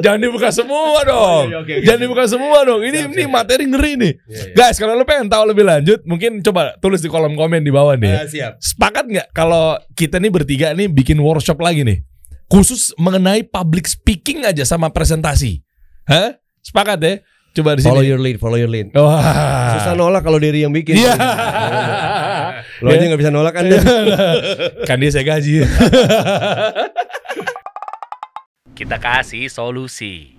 [0.02, 1.54] jangan dibuka semua dong.
[1.54, 1.84] Oke, oke, oke.
[1.86, 2.80] Jangan dibuka semua dong.
[2.82, 4.12] Ini ini materi ngeri nih.
[4.26, 4.54] Iya, iya.
[4.58, 7.94] Guys, kalau lo pengen tahu lebih lanjut, mungkin coba tulis di kolom komen di bawah
[7.94, 8.10] nih.
[8.10, 8.52] Ah, siap.
[8.58, 12.02] Sepakat nggak kalau kita nih bertiga nih bikin workshop lagi nih,
[12.50, 15.62] khusus mengenai public speaking aja sama presentasi?
[16.10, 16.34] Hah?
[16.58, 17.14] Sepakat ya?
[17.56, 18.10] Coba di Follow sini.
[18.12, 18.92] your lead, follow your lead.
[18.92, 19.80] Wah.
[19.80, 21.00] Susah nolak kalau diri yang bikin.
[21.00, 21.16] Iya.
[22.84, 23.78] Lo aja nggak bisa nolak Anda.
[24.88, 25.64] kan dia saya gaji.
[28.76, 30.35] Kita kasih solusi.